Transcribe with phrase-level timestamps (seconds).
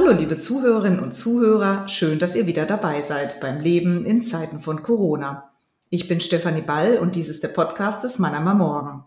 [0.00, 4.60] Hallo liebe Zuhörerinnen und Zuhörer, schön, dass ihr wieder dabei seid beim Leben in Zeiten
[4.60, 5.50] von Corona.
[5.90, 9.04] Ich bin Stefanie Ball und dies ist der Podcast des Mannheimer Morgen.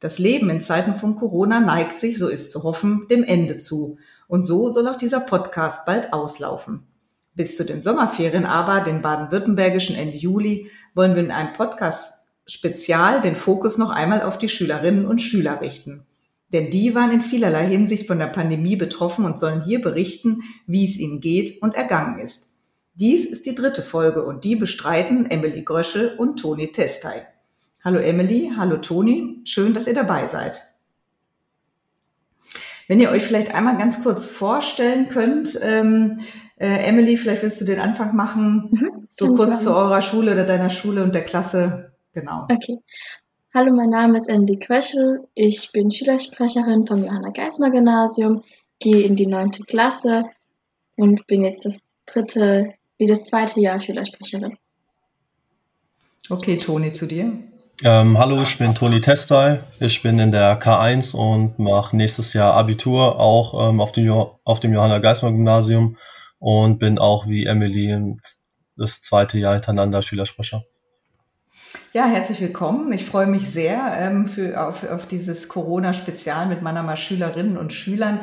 [0.00, 3.96] Das Leben in Zeiten von Corona neigt sich, so ist zu hoffen, dem Ende zu.
[4.28, 6.86] Und so soll auch dieser Podcast bald auslaufen.
[7.32, 13.22] Bis zu den Sommerferien aber, den baden-württembergischen Ende Juli, wollen wir in einem Podcast spezial
[13.22, 16.04] den Fokus noch einmal auf die Schülerinnen und Schüler richten.
[16.54, 20.84] Denn die waren in vielerlei Hinsicht von der Pandemie betroffen und sollen hier berichten, wie
[20.84, 22.54] es ihnen geht und ergangen ist.
[22.94, 27.26] Dies ist die dritte Folge und die bestreiten Emily Gröschel und Toni Testei.
[27.82, 30.62] Hallo Emily, hallo Toni, schön, dass ihr dabei seid.
[32.86, 36.20] Wenn ihr euch vielleicht einmal ganz kurz vorstellen könnt, ähm,
[36.56, 40.44] äh, Emily, vielleicht willst du den Anfang machen, mhm, so kurz zu eurer Schule oder
[40.44, 41.94] deiner Schule und der Klasse.
[42.12, 42.46] Genau.
[42.48, 42.78] Okay.
[43.56, 45.28] Hallo, mein Name ist Emily Kröschel.
[45.32, 48.42] Ich bin Schülersprecherin vom Johanna Geismar Gymnasium,
[48.80, 50.24] gehe in die neunte Klasse
[50.96, 54.58] und bin jetzt das dritte, wie das zweite Jahr Schülersprecherin.
[56.28, 57.32] Okay, Toni, zu dir.
[57.84, 59.60] Ähm, hallo, ich bin Toni Testei.
[59.78, 64.40] Ich bin in der K1 und mache nächstes Jahr Abitur auch ähm, auf, dem jo
[64.42, 65.96] auf dem Johanna Geismar Gymnasium
[66.40, 68.16] und bin auch wie Emily
[68.76, 70.64] das zweite Jahr hintereinander Schülersprecher.
[71.96, 72.90] Ja, herzlich willkommen.
[72.90, 78.18] Ich freue mich sehr ähm, für, auf, auf dieses Corona-Spezial mit meiner Schülerinnen und Schülern.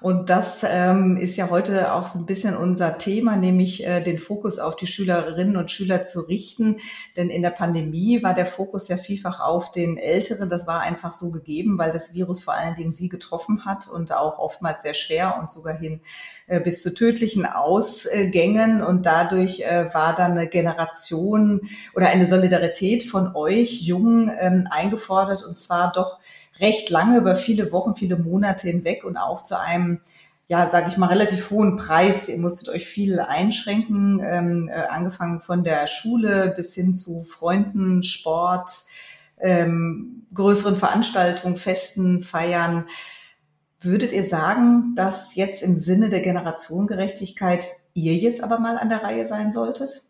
[0.00, 4.20] Und das ähm, ist ja heute auch so ein bisschen unser Thema, nämlich äh, den
[4.20, 6.76] Fokus auf die Schülerinnen und Schüler zu richten.
[7.16, 10.48] Denn in der Pandemie war der Fokus ja vielfach auf den Älteren.
[10.48, 14.14] Das war einfach so gegeben, weil das Virus vor allen Dingen sie getroffen hat und
[14.14, 16.00] auch oftmals sehr schwer und sogar hin
[16.46, 18.84] äh, bis zu tödlichen Ausgängen.
[18.84, 21.62] Und dadurch äh, war dann eine Generation
[21.94, 26.18] oder eine Solidarität von euch Jungen ähm, eingefordert und zwar doch
[26.58, 30.00] recht lange, über viele Wochen, viele Monate hinweg und auch zu einem
[30.48, 32.28] ja, sage ich mal, relativ hohen Preis.
[32.28, 38.02] Ihr musstet euch viel einschränken, ähm, äh, angefangen von der Schule bis hin zu Freunden,
[38.04, 38.70] Sport,
[39.40, 42.86] ähm, größeren Veranstaltungen, Festen, Feiern.
[43.80, 49.02] Würdet ihr sagen, dass jetzt im Sinne der Generationengerechtigkeit ihr jetzt aber mal an der
[49.02, 50.02] Reihe sein solltet?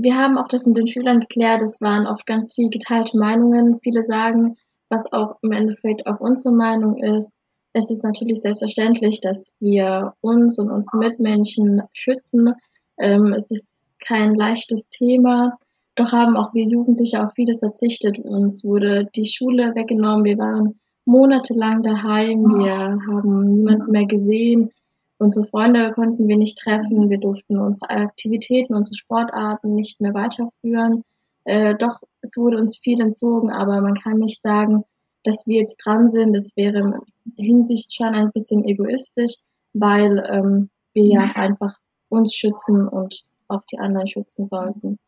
[0.00, 1.60] Wir haben auch das mit den Schülern geklärt.
[1.60, 3.80] Es waren oft ganz viel geteilte Meinungen.
[3.82, 4.56] Viele sagen,
[4.88, 7.36] was auch im Endeffekt auch unsere Meinung ist.
[7.72, 12.52] Es ist natürlich selbstverständlich, dass wir uns und unsere Mitmenschen schützen.
[12.96, 15.58] Ähm, es ist kein leichtes Thema.
[15.96, 18.20] Doch haben auch wir Jugendliche auf vieles verzichtet.
[18.20, 20.24] Uns wurde die Schule weggenommen.
[20.24, 22.44] Wir waren monatelang daheim.
[22.44, 24.70] Wir haben niemanden mehr gesehen.
[25.18, 27.10] Unsere Freunde konnten wir nicht treffen.
[27.10, 31.02] Wir durften unsere Aktivitäten, unsere Sportarten nicht mehr weiterführen.
[31.44, 34.84] Äh, doch es wurde uns viel entzogen, aber man kann nicht sagen,
[35.24, 36.34] dass wir jetzt dran sind.
[36.34, 39.36] Das wäre in Hinsicht schon ein bisschen egoistisch,
[39.72, 41.76] weil ähm, wir ja einfach
[42.08, 44.98] uns schützen und auch die anderen schützen sollten.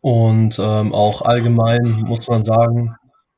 [0.00, 2.96] Und ähm, auch allgemein muss man sagen,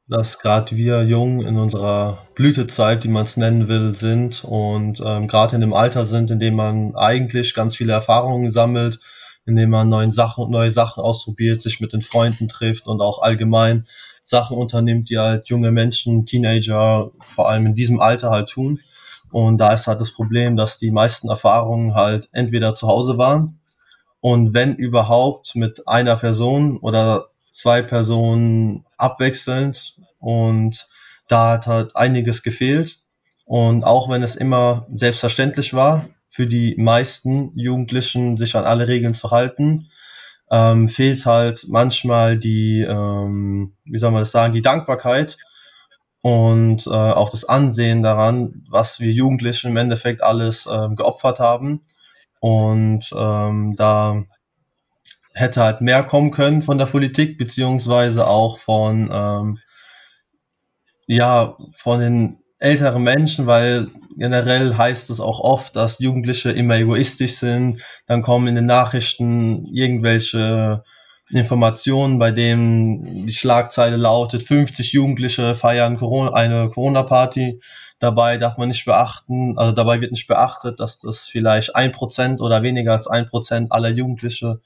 [0.09, 5.27] dass gerade wir jung in unserer Blütezeit, wie man es nennen will, sind und ähm,
[5.27, 9.01] gerade in dem Alter sind, in dem man eigentlich ganz viele Erfahrungen sammelt,
[9.47, 13.21] in dem man neue Sachen, neue Sachen ausprobiert, sich mit den Freunden trifft und auch
[13.21, 13.87] allgemein
[14.23, 18.81] Sachen unternimmt, die halt junge Menschen, Teenager, vor allem in diesem Alter halt tun.
[19.31, 23.59] Und da ist halt das Problem, dass die meisten Erfahrungen halt entweder zu Hause waren
[24.21, 30.87] und wenn überhaupt mit einer Person oder zwei Personen abwechselnd und
[31.29, 32.99] da hat halt einiges gefehlt.
[33.45, 39.15] Und auch wenn es immer selbstverständlich war, für die meisten Jugendlichen sich an alle Regeln
[39.15, 39.91] zu halten,
[40.51, 45.39] ähm, fehlt halt manchmal die, ähm, wie soll man das sagen, die Dankbarkeit
[46.23, 51.87] und äh, auch das Ansehen daran, was wir Jugendlichen im Endeffekt alles ähm, geopfert haben.
[52.41, 54.25] Und ähm, da
[55.37, 59.59] hätte halt mehr kommen können von der Politik, beziehungsweise auch von, ähm,
[61.07, 67.35] ja, von den älteren Menschen, weil generell heißt es auch oft, dass Jugendliche immer egoistisch
[67.35, 67.83] sind.
[68.07, 70.83] Dann kommen in den Nachrichten irgendwelche
[71.29, 77.61] Informationen, bei denen die Schlagzeile lautet, 50 Jugendliche feiern Corona, eine Corona-Party.
[77.99, 82.41] Dabei darf man nicht beachten, also dabei wird nicht beachtet, dass das vielleicht ein Prozent
[82.41, 84.61] oder weniger als ein Prozent aller Jugendliche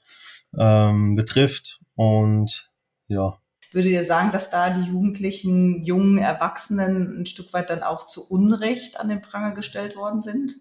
[0.57, 1.79] ähm, betrifft.
[1.95, 2.71] Und
[3.07, 3.37] ja.
[3.71, 8.29] Würdet ihr sagen, dass da die Jugendlichen, jungen Erwachsenen ein Stück weit dann auch zu
[8.29, 10.53] Unrecht an den Pranger gestellt worden sind?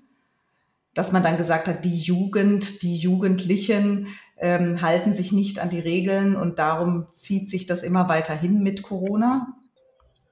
[0.95, 4.09] Dass man dann gesagt hat, die Jugend, die Jugendlichen
[4.39, 8.63] ähm, halten sich nicht an die Regeln und darum zieht sich das immer weiter hin
[8.63, 9.55] mit Corona?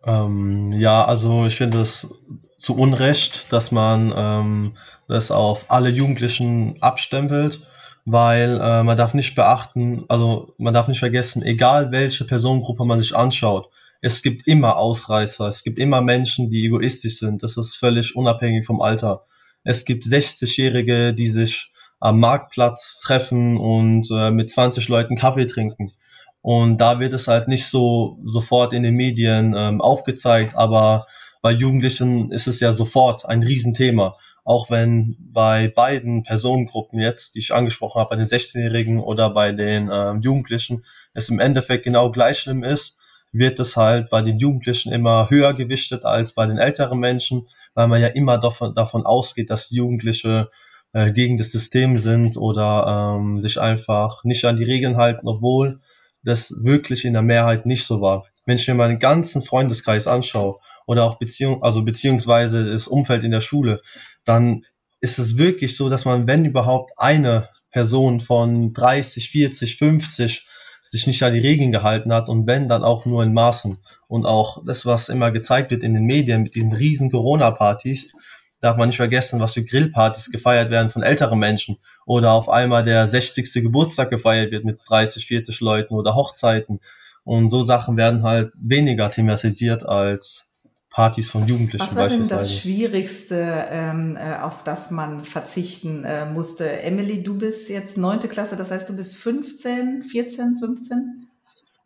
[0.04, 2.08] Ähm, ja, also ich finde das
[2.56, 4.76] zu Unrecht, dass man ähm,
[5.06, 7.67] das auf alle Jugendlichen abstempelt,
[8.10, 13.00] weil äh, man darf nicht beachten, also man darf nicht vergessen, egal welche Personengruppe man
[13.00, 13.68] sich anschaut,
[14.00, 17.42] es gibt immer Ausreißer, es gibt immer Menschen, die egoistisch sind.
[17.42, 19.24] Das ist völlig unabhängig vom Alter.
[19.64, 25.92] Es gibt 60-Jährige, die sich am Marktplatz treffen und äh, mit 20 Leuten Kaffee trinken.
[26.40, 31.06] Und da wird es halt nicht so sofort in den Medien ähm, aufgezeigt, aber
[31.42, 34.16] bei Jugendlichen ist es ja sofort ein Riesenthema.
[34.48, 39.52] Auch wenn bei beiden Personengruppen jetzt, die ich angesprochen habe, bei den 16-Jährigen oder bei
[39.52, 42.96] den ähm, Jugendlichen, es im Endeffekt genau gleich schlimm ist,
[43.30, 47.88] wird es halt bei den Jugendlichen immer höher gewichtet als bei den älteren Menschen, weil
[47.88, 50.48] man ja immer davon, davon ausgeht, dass Jugendliche
[50.94, 55.80] äh, gegen das System sind oder ähm, sich einfach nicht an die Regeln halten, obwohl
[56.22, 58.24] das wirklich in der Mehrheit nicht so war.
[58.46, 60.56] Wenn ich mir meinen ganzen Freundeskreis anschaue
[60.86, 63.82] oder auch Beziehung, also beziehungsweise das Umfeld in der Schule,
[64.28, 64.64] dann
[65.00, 70.46] ist es wirklich so, dass man, wenn überhaupt eine Person von 30, 40, 50
[70.82, 73.78] sich nicht an die Regeln gehalten hat und wenn, dann auch nur in Maßen.
[74.06, 78.12] Und auch das, was immer gezeigt wird in den Medien mit diesen riesen Corona-Partys,
[78.60, 81.76] darf man nicht vergessen, was für Grillpartys gefeiert werden von älteren Menschen
[82.06, 83.52] oder auf einmal der 60.
[83.62, 86.80] Geburtstag gefeiert wird mit 30, 40 Leuten oder Hochzeiten.
[87.22, 90.47] Und so Sachen werden halt weniger thematisiert als
[90.90, 96.26] Partys von Jugendlichen Was war denn das Schwierigste, ähm, äh, auf das man verzichten äh,
[96.26, 96.82] musste?
[96.82, 101.14] Emily, du bist jetzt neunte Klasse, das heißt, du bist 15, 14, 15?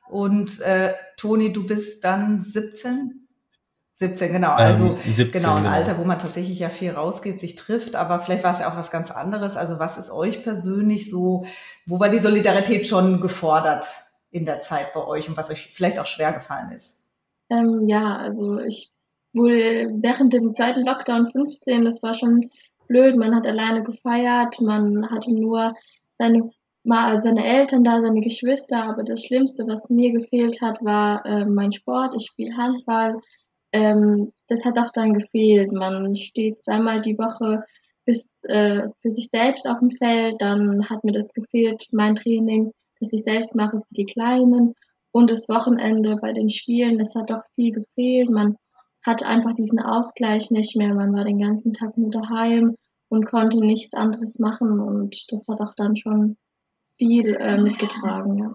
[0.08, 3.22] Und äh, Toni, du bist dann 17?
[3.92, 4.52] 17, genau.
[4.52, 5.74] Also ähm, 17, genau, ein genau.
[5.74, 8.76] Alter, wo man tatsächlich ja viel rausgeht, sich trifft, aber vielleicht war es ja auch
[8.76, 9.56] was ganz anderes.
[9.56, 11.44] Also was ist euch persönlich so,
[11.86, 13.86] wo war die Solidarität schon gefordert
[14.30, 17.01] in der Zeit bei euch und was euch vielleicht auch schwer gefallen ist?
[17.52, 18.92] Ähm, ja, also ich
[19.34, 22.50] wohl während dem zweiten Lockdown 15, das war schon
[22.88, 23.16] blöd.
[23.16, 25.74] Man hat alleine gefeiert, man hatte nur
[26.18, 26.50] seine
[26.84, 31.44] mal seine Eltern da, seine Geschwister, aber das Schlimmste, was mir gefehlt hat, war äh,
[31.44, 32.14] mein Sport.
[32.16, 33.20] Ich spiele Handball
[33.72, 35.72] ähm, das hat auch dann gefehlt.
[35.72, 37.64] Man steht zweimal die Woche
[38.04, 42.72] bis, äh, für sich selbst auf dem Feld, dann hat mir das gefehlt, mein Training,
[43.00, 44.74] das ich selbst mache für die Kleinen
[45.12, 48.30] und das Wochenende bei den Spielen, das hat doch viel gefehlt.
[48.30, 48.56] Man
[49.04, 50.94] hatte einfach diesen Ausgleich nicht mehr.
[50.94, 52.76] Man war den ganzen Tag nur daheim
[53.08, 56.36] und konnte nichts anderes machen und das hat auch dann schon
[56.96, 58.38] viel äh, mitgetragen.
[58.38, 58.54] Ja.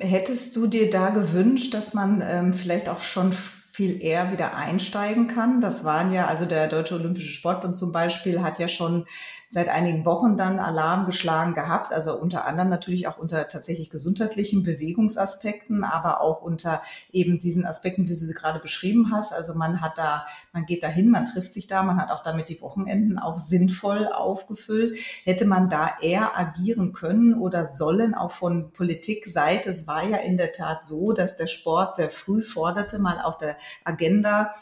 [0.00, 3.32] Hättest du dir da gewünscht, dass man ähm, vielleicht auch schon
[3.80, 5.62] viel eher wieder einsteigen kann.
[5.62, 9.06] Das waren ja, also der Deutsche Olympische Sportbund zum Beispiel hat ja schon
[9.52, 14.62] seit einigen Wochen dann Alarm geschlagen gehabt, also unter anderem natürlich auch unter tatsächlich gesundheitlichen
[14.62, 19.32] Bewegungsaspekten, aber auch unter eben diesen Aspekten, wie du sie gerade beschrieben hast.
[19.32, 22.48] Also man hat da, man geht dahin, man trifft sich da, man hat auch damit
[22.48, 24.96] die Wochenenden auch sinnvoll aufgefüllt.
[25.24, 29.70] Hätte man da eher agieren können oder sollen, auch von Politikseite?
[29.70, 33.36] Es war ja in der Tat so, dass der Sport sehr früh forderte, mal auf
[33.36, 34.52] der Agenda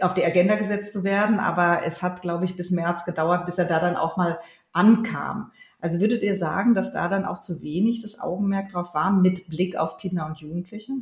[0.00, 1.38] auf die Agenda gesetzt zu werden.
[1.38, 4.38] Aber es hat, glaube ich, bis März gedauert, bis er da dann auch mal
[4.72, 5.52] ankam.
[5.80, 9.48] Also würdet ihr sagen, dass da dann auch zu wenig das Augenmerk drauf war mit
[9.48, 10.92] Blick auf Kinder und Jugendliche?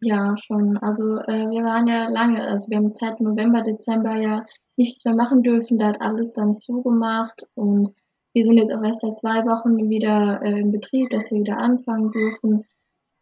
[0.00, 0.78] Ja, schon.
[0.78, 4.44] Also äh, wir waren ja lange, also wir haben seit November, Dezember ja
[4.76, 5.78] nichts mehr machen dürfen.
[5.78, 7.94] Da hat alles dann zugemacht und
[8.32, 11.58] wir sind jetzt auch erst seit zwei Wochen wieder äh, in Betrieb, dass wir wieder
[11.58, 12.64] anfangen dürfen.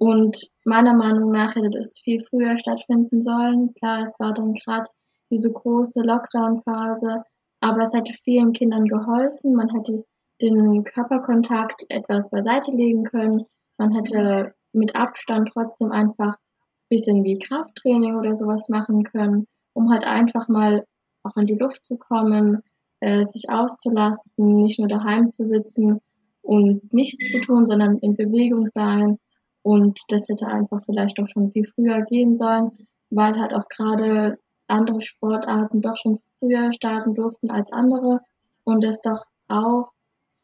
[0.05, 3.73] Und meiner Meinung nach hätte das viel früher stattfinden sollen.
[3.73, 4.87] Klar, es war dann gerade
[5.31, 7.23] diese große Lockdown-Phase,
[7.61, 9.55] aber es hätte vielen Kindern geholfen.
[9.55, 10.05] Man hätte
[10.43, 13.47] den Körperkontakt etwas beiseite legen können.
[13.79, 19.91] Man hätte mit Abstand trotzdem einfach ein bisschen wie Krafttraining oder sowas machen können, um
[19.91, 20.85] halt einfach mal
[21.23, 22.61] auch in die Luft zu kommen,
[23.01, 26.01] äh, sich auszulasten, nicht nur daheim zu sitzen
[26.43, 29.17] und nichts zu tun, sondern in Bewegung sein
[29.65, 34.39] und das hätte einfach vielleicht auch schon viel früher gehen sollen, weil halt auch gerade
[34.69, 38.21] andere Sportarten doch schon früher starten durften als andere
[38.65, 39.91] und das doch auch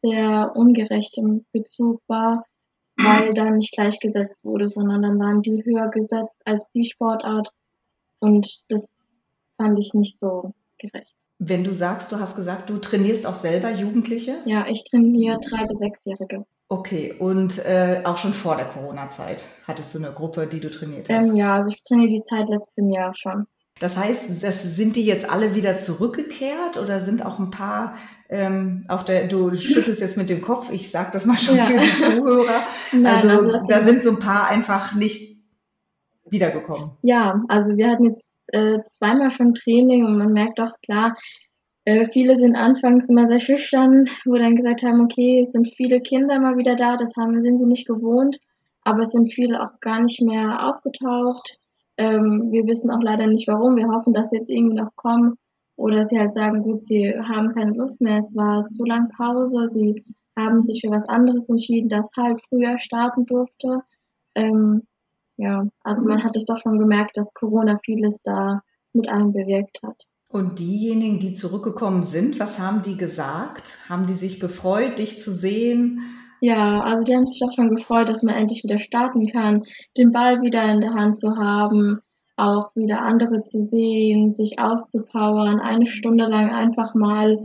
[0.02, 2.46] sehr ungerecht im Bezug war,
[2.96, 7.50] weil dann nicht gleichgesetzt wurde, sondern dann waren die höher gesetzt als die Sportart
[8.20, 8.96] und das
[9.58, 11.14] fand ich nicht so gerecht.
[11.38, 14.36] Wenn du sagst, du hast gesagt, du trainierst auch selber Jugendliche?
[14.46, 16.46] Ja, ich trainiere drei bis sechsjährige.
[16.72, 21.08] Okay, und äh, auch schon vor der Corona-Zeit hattest du eine Gruppe, die du trainiert
[21.10, 21.30] hast?
[21.30, 23.48] Ähm, ja, also ich trainiere die Zeit letztem Jahr schon.
[23.80, 27.96] Das heißt, das, sind die jetzt alle wieder zurückgekehrt oder sind auch ein paar
[28.28, 31.64] ähm, auf der, du schüttelst jetzt mit dem Kopf, ich sage das mal schon ja.
[31.64, 32.62] für die Zuhörer.
[32.92, 35.42] Nein, also, also da sind so ein paar einfach nicht
[36.28, 36.92] wiedergekommen.
[37.02, 41.16] Ja, also wir hatten jetzt äh, zweimal schon Training und man merkt auch klar,
[41.90, 46.00] äh, viele sind anfangs immer sehr schüchtern, wo dann gesagt haben, okay, es sind viele
[46.00, 48.38] Kinder mal wieder da, das haben, sind sie nicht gewohnt,
[48.82, 51.58] aber es sind viele auch gar nicht mehr aufgetaucht.
[51.96, 53.76] Ähm, wir wissen auch leider nicht warum.
[53.76, 55.34] Wir hoffen, dass sie jetzt irgendwie noch kommen
[55.74, 59.66] oder sie halt sagen, gut, sie haben keine Lust mehr, es war zu lang Pause,
[59.66, 60.04] sie
[60.38, 63.82] haben sich für was anderes entschieden, das halt früher starten durfte.
[64.36, 64.86] Ähm,
[65.38, 69.80] ja, also man hat es doch schon gemerkt, dass Corona vieles da mit einem bewirkt
[69.82, 70.06] hat.
[70.32, 73.78] Und diejenigen, die zurückgekommen sind, was haben die gesagt?
[73.88, 76.02] Haben die sich gefreut, dich zu sehen?
[76.40, 79.64] Ja, also die haben sich doch schon gefreut, dass man endlich wieder starten kann,
[79.96, 81.98] den Ball wieder in der Hand zu haben,
[82.36, 87.36] auch wieder andere zu sehen, sich auszupowern, eine Stunde lang einfach mal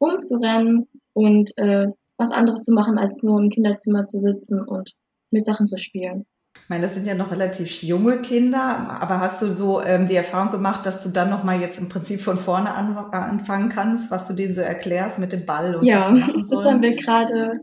[0.00, 1.86] rumzurennen und äh,
[2.18, 4.92] was anderes zu machen, als nur im Kinderzimmer zu sitzen und
[5.30, 6.26] mit Sachen zu spielen.
[6.64, 10.16] Ich meine, das sind ja noch relativ junge Kinder, aber hast du so ähm, die
[10.16, 14.26] Erfahrung gemacht, dass du dann nochmal jetzt im Prinzip von vorne an, anfangen kannst, was
[14.28, 16.10] du denen so erklärst mit dem Ball und ja,
[16.50, 17.60] das haben wir gerade,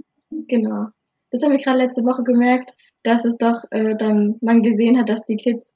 [0.47, 0.89] genau,
[1.31, 5.09] das haben wir gerade letzte Woche gemerkt, dass es doch äh, dann man gesehen hat,
[5.09, 5.73] dass die Kids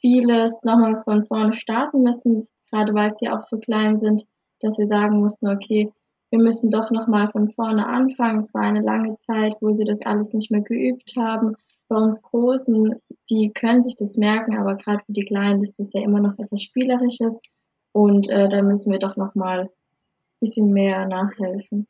[0.00, 4.24] vieles nochmal von vorne starten müssen, gerade weil sie auch so klein sind,
[4.58, 5.92] dass sie sagen mussten, okay,
[6.30, 8.40] wir müssen doch nochmal von vorne anfangen.
[8.40, 11.54] Es war eine lange Zeit, wo sie das alles nicht mehr geübt haben.
[11.88, 12.96] Bei uns Großen,
[13.30, 16.38] die können sich das merken, aber gerade für die Kleinen ist das ja immer noch
[16.38, 17.40] etwas Spielerisches.
[17.92, 19.68] Und äh, da müssen wir doch nochmal ein
[20.40, 21.86] bisschen mehr nachhelfen.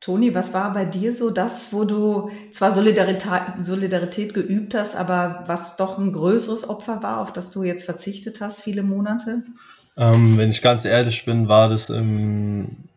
[0.00, 5.44] Toni, was war bei dir so das, wo du zwar Solidarität, Solidarität geübt hast, aber
[5.46, 9.42] was doch ein größeres Opfer war, auf das du jetzt verzichtet hast, viele Monate?
[9.98, 12.88] Ähm, wenn ich ganz ehrlich bin, war das im,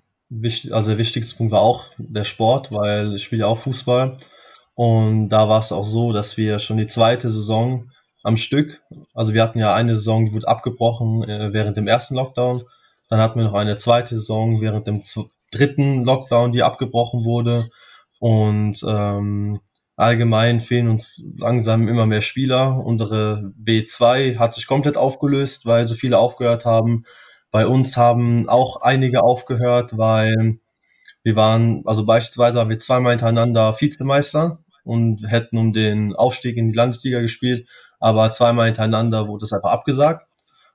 [0.71, 4.15] also der wichtigste Punkt war auch der Sport, weil ich spiele ja auch Fußball.
[4.75, 7.91] Und da war es auch so, dass wir schon die zweite Saison
[8.23, 8.81] am Stück,
[9.13, 12.63] also wir hatten ja eine Saison, die wurde abgebrochen äh, während dem ersten Lockdown.
[13.09, 15.01] Dann hatten wir noch eine zweite Saison während dem
[15.51, 17.69] dritten Lockdown, die abgebrochen wurde.
[18.19, 19.59] Und ähm,
[19.97, 22.77] allgemein fehlen uns langsam immer mehr Spieler.
[22.83, 27.03] Unsere B2 hat sich komplett aufgelöst, weil so viele aufgehört haben.
[27.51, 30.59] Bei uns haben auch einige aufgehört, weil
[31.23, 36.69] wir waren, also beispielsweise haben wir zweimal hintereinander Vizemeister und hätten um den Aufstieg in
[36.69, 37.67] die Landesliga gespielt,
[37.99, 40.27] aber zweimal hintereinander wurde es einfach abgesagt.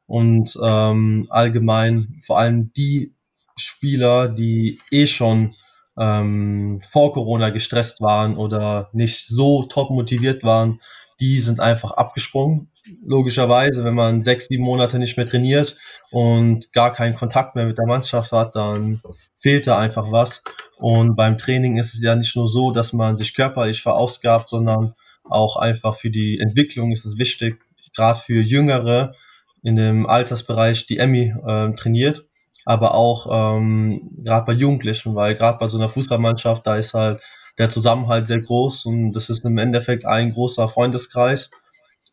[0.06, 3.12] Und ähm, allgemein, vor allem die
[3.56, 5.54] Spieler, die eh schon
[5.98, 10.80] ähm, vor Corona gestresst waren oder nicht so top motiviert waren,
[11.20, 12.70] die sind einfach abgesprungen.
[13.04, 15.76] Logischerweise, wenn man sechs, sieben Monate nicht mehr trainiert
[16.10, 19.00] und gar keinen Kontakt mehr mit der Mannschaft hat, dann
[19.36, 20.42] fehlt da einfach was.
[20.78, 24.94] Und beim Training ist es ja nicht nur so, dass man sich körperlich verausgabt, sondern
[25.24, 27.60] auch einfach für die Entwicklung ist es wichtig,
[27.94, 29.14] gerade für Jüngere
[29.62, 32.26] in dem Altersbereich, die Emmy äh, trainiert,
[32.64, 37.20] aber auch ähm, gerade bei Jugendlichen, weil gerade bei so einer Fußballmannschaft, da ist halt
[37.58, 41.50] der Zusammenhalt sehr groß und das ist im Endeffekt ein großer Freundeskreis.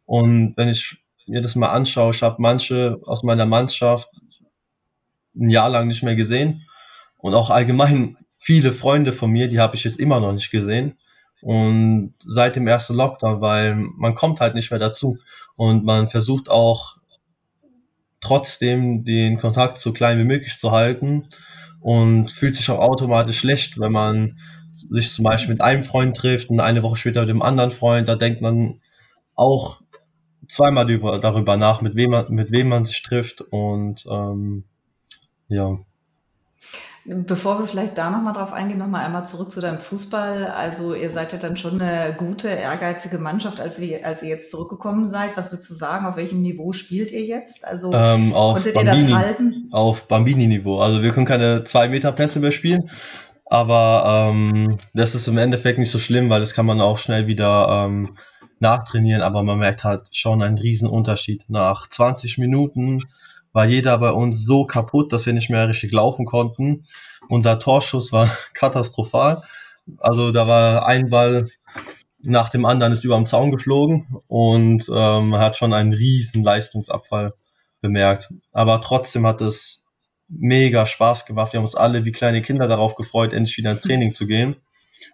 [0.05, 0.97] Und wenn ich
[1.27, 4.09] mir das mal anschaue, ich habe manche aus meiner Mannschaft
[5.35, 6.67] ein Jahr lang nicht mehr gesehen
[7.17, 10.97] und auch allgemein viele Freunde von mir, die habe ich jetzt immer noch nicht gesehen.
[11.41, 15.17] Und seit dem ersten Lockdown, weil man kommt halt nicht mehr dazu
[15.55, 16.97] und man versucht auch
[18.19, 21.27] trotzdem den Kontakt so klein wie möglich zu halten
[21.81, 24.39] und fühlt sich auch automatisch schlecht, wenn man
[24.89, 28.07] sich zum Beispiel mit einem Freund trifft und eine Woche später mit dem anderen Freund,
[28.07, 28.81] da denkt man
[29.35, 29.81] auch
[30.47, 30.85] zweimal
[31.19, 34.63] darüber nach, mit wem man, mit wem man sich trifft und ähm,
[35.47, 35.77] ja.
[37.07, 40.47] Bevor wir vielleicht da nochmal drauf eingehen, nochmal einmal zurück zu deinem Fußball.
[40.47, 44.49] Also ihr seid ja dann schon eine gute, ehrgeizige Mannschaft, als, wir, als ihr jetzt
[44.49, 45.37] zurückgekommen seid.
[45.37, 47.63] Was würdest du sagen, auf welchem Niveau spielt ihr jetzt?
[47.63, 49.69] Also ähm, auf konntet Bambini, ihr das halten?
[49.69, 50.79] Auf Bambini-Niveau.
[50.79, 52.89] Also wir können keine zwei Meter Pässe mehr spielen,
[53.45, 57.27] aber ähm, das ist im Endeffekt nicht so schlimm, weil das kann man auch schnell
[57.27, 58.17] wieder ähm,
[58.59, 59.21] nachtrainieren.
[59.21, 61.43] Aber man merkt halt schon einen riesen Unterschied.
[61.47, 63.03] Nach 20 Minuten
[63.53, 66.85] war jeder bei uns so kaputt, dass wir nicht mehr richtig laufen konnten.
[67.29, 69.43] Unser Torschuss war katastrophal.
[69.99, 71.49] Also da war ein Ball
[72.27, 77.35] nach dem anderen ist über dem Zaun geflogen und ähm, hat schon einen riesen Leistungsabfall
[77.81, 78.33] bemerkt.
[78.51, 79.84] Aber trotzdem hat es
[80.39, 81.53] mega Spaß gemacht.
[81.53, 84.55] Wir haben uns alle wie kleine Kinder darauf gefreut, endlich wieder ins Training zu gehen.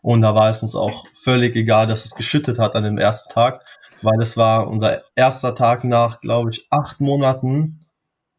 [0.01, 3.31] Und da war es uns auch völlig egal, dass es geschüttet hat an dem ersten
[3.33, 3.63] Tag,
[4.01, 7.85] weil es war unser erster Tag nach, glaube ich, acht Monaten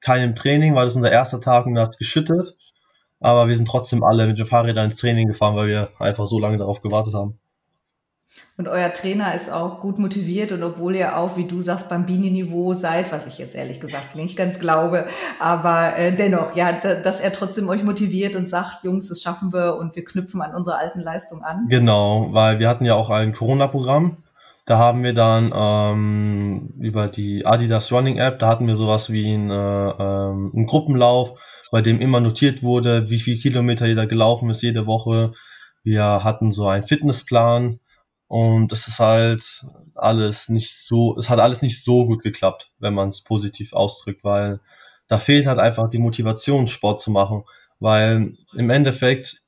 [0.00, 2.56] keinem Training, weil das unser erster Tag und da hat geschüttet.
[3.20, 6.40] Aber wir sind trotzdem alle mit den Fahrrädern ins Training gefahren, weil wir einfach so
[6.40, 7.38] lange darauf gewartet haben.
[8.56, 12.06] Und euer Trainer ist auch gut motiviert und obwohl ihr auch, wie du sagst, beim
[12.06, 15.06] Bini-Niveau seid, was ich jetzt ehrlich gesagt nicht ganz glaube,
[15.40, 19.76] aber äh, dennoch, ja, dass er trotzdem euch motiviert und sagt, Jungs, das schaffen wir
[19.76, 21.66] und wir knüpfen an unsere alten Leistungen an.
[21.68, 24.18] Genau, weil wir hatten ja auch ein Corona-Programm.
[24.64, 29.34] Da haben wir dann ähm, über die Adidas Running App, da hatten wir sowas wie
[29.34, 31.40] ein, äh, ähm, einen Gruppenlauf,
[31.72, 35.32] bei dem immer notiert wurde, wie viel Kilometer jeder gelaufen ist jede Woche.
[35.82, 37.80] Wir hatten so einen Fitnessplan,
[38.32, 39.44] und es ist halt
[39.94, 44.24] alles nicht so, es hat alles nicht so gut geklappt, wenn man es positiv ausdrückt,
[44.24, 44.60] weil
[45.06, 47.44] da fehlt halt einfach die Motivation, Sport zu machen.
[47.78, 49.42] Weil im Endeffekt,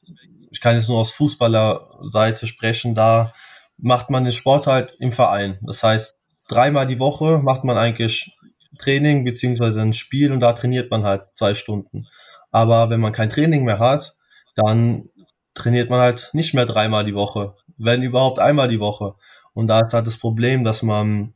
[0.51, 3.33] ich kann jetzt nur aus Fußballerseite sprechen, da
[3.79, 5.59] macht man den Sport halt im Verein.
[5.63, 8.37] Das heißt, dreimal die Woche macht man eigentlich
[8.79, 12.07] Training beziehungsweise ein Spiel und da trainiert man halt zwei Stunden.
[12.51, 14.15] Aber wenn man kein Training mehr hat,
[14.55, 15.09] dann
[15.55, 19.15] trainiert man halt nicht mehr dreimal die Woche, wenn überhaupt einmal die Woche.
[19.53, 21.35] Und da ist halt das Problem, dass man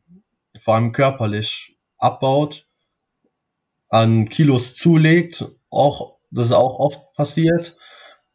[0.59, 2.66] vor allem körperlich abbaut,
[3.88, 7.76] an Kilos zulegt, auch das ist auch oft passiert.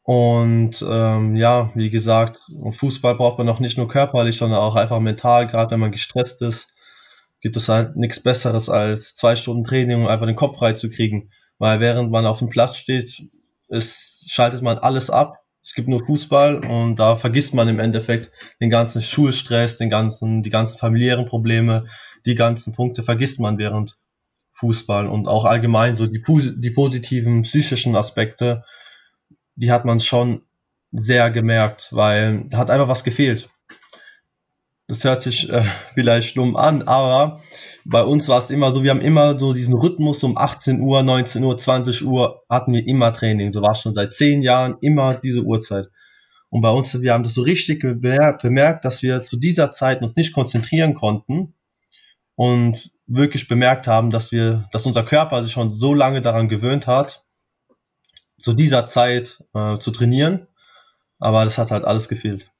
[0.03, 2.41] Und ähm, ja, wie gesagt,
[2.71, 6.41] Fußball braucht man auch nicht nur körperlich, sondern auch einfach mental, gerade wenn man gestresst
[6.41, 6.73] ist,
[7.39, 10.89] gibt es halt nichts Besseres als zwei Stunden Training, um einfach den Kopf frei zu
[10.89, 11.29] kriegen.
[11.57, 13.21] Weil während man auf dem Platz steht,
[13.69, 18.31] ist, schaltet man alles ab es gibt nur Fußball und da vergisst man im Endeffekt
[18.59, 21.85] den ganzen Schulstress, den ganzen, die ganzen familiären Probleme,
[22.25, 23.97] die ganzen Punkte vergisst man während
[24.51, 26.21] Fußball und auch allgemein so die,
[26.57, 28.65] die positiven psychischen Aspekte,
[29.55, 30.41] die hat man schon
[30.91, 33.49] sehr gemerkt, weil da hat einfach was gefehlt.
[34.87, 35.63] Das hört sich äh,
[35.93, 37.41] vielleicht schlimm an, aber
[37.85, 41.03] bei uns war es immer so, wir haben immer so diesen Rhythmus um 18 Uhr,
[41.03, 43.51] 19 Uhr, 20 Uhr hatten wir immer Training.
[43.51, 45.87] So war es schon seit zehn Jahren immer diese Uhrzeit.
[46.49, 50.15] Und bei uns, wir haben das so richtig bemerkt, dass wir zu dieser Zeit uns
[50.15, 51.55] nicht konzentrieren konnten
[52.35, 56.87] und wirklich bemerkt haben, dass wir, dass unser Körper sich schon so lange daran gewöhnt
[56.87, 57.25] hat,
[58.37, 60.47] zu dieser Zeit äh, zu trainieren.
[61.19, 62.52] Aber das hat halt alles gefehlt.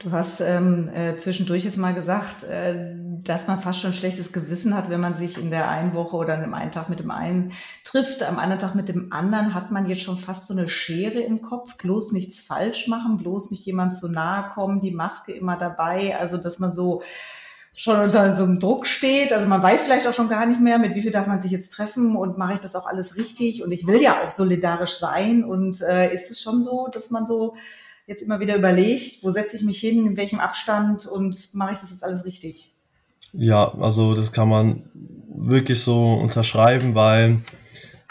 [0.00, 4.74] Du hast ähm, äh, zwischendurch jetzt mal gesagt, äh, dass man fast schon schlechtes Gewissen
[4.74, 7.10] hat, wenn man sich in der einen Woche oder an dem einen Tag mit dem
[7.10, 7.52] einen
[7.84, 11.20] trifft, am anderen Tag mit dem anderen hat man jetzt schon fast so eine Schere
[11.20, 15.58] im Kopf, bloß nichts falsch machen, bloß nicht jemand zu nahe kommen, die Maske immer
[15.58, 17.02] dabei, also dass man so
[17.76, 19.34] schon unter so einem Druck steht.
[19.34, 21.50] Also man weiß vielleicht auch schon gar nicht mehr, mit wie viel darf man sich
[21.50, 23.62] jetzt treffen und mache ich das auch alles richtig?
[23.62, 25.44] Und ich will ja auch solidarisch sein.
[25.44, 27.54] Und äh, ist es schon so, dass man so
[28.10, 31.78] jetzt immer wieder überlegt, wo setze ich mich hin, in welchem Abstand und mache ich
[31.78, 32.74] das jetzt alles richtig?
[33.32, 34.90] Ja, also das kann man
[35.32, 37.38] wirklich so unterschreiben, weil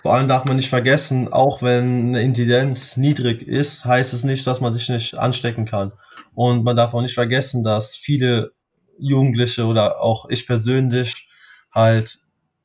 [0.01, 4.47] vor allem darf man nicht vergessen, auch wenn eine Inzidenz niedrig ist, heißt es nicht,
[4.47, 5.91] dass man sich nicht anstecken kann.
[6.33, 8.53] Und man darf auch nicht vergessen, dass viele
[8.97, 11.27] Jugendliche oder auch ich persönlich
[11.73, 12.19] halt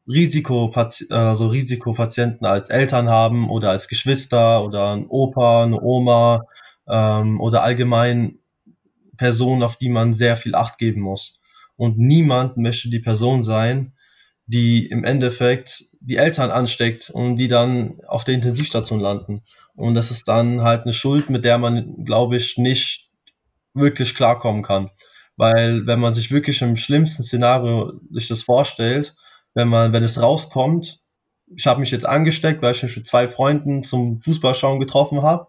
[0.06, 6.44] Risikopati also Risikopatienten als Eltern haben oder als Geschwister oder ein Opa, eine Oma
[6.88, 8.38] ähm, oder allgemein
[9.16, 11.40] Personen, auf die man sehr viel Acht geben muss.
[11.76, 13.92] Und niemand möchte die Person sein,
[14.46, 19.42] die im Endeffekt die Eltern ansteckt und die dann auf der Intensivstation landen.
[19.74, 23.10] Und das ist dann halt eine Schuld, mit der man, glaube ich, nicht
[23.72, 24.90] wirklich klarkommen kann.
[25.36, 29.16] Weil wenn man sich wirklich im schlimmsten Szenario sich das vorstellt,
[29.54, 31.00] wenn man, wenn es rauskommt,
[31.56, 35.48] ich habe mich jetzt angesteckt, weil ich mich mit zwei Freunden zum Fußballschauen getroffen habe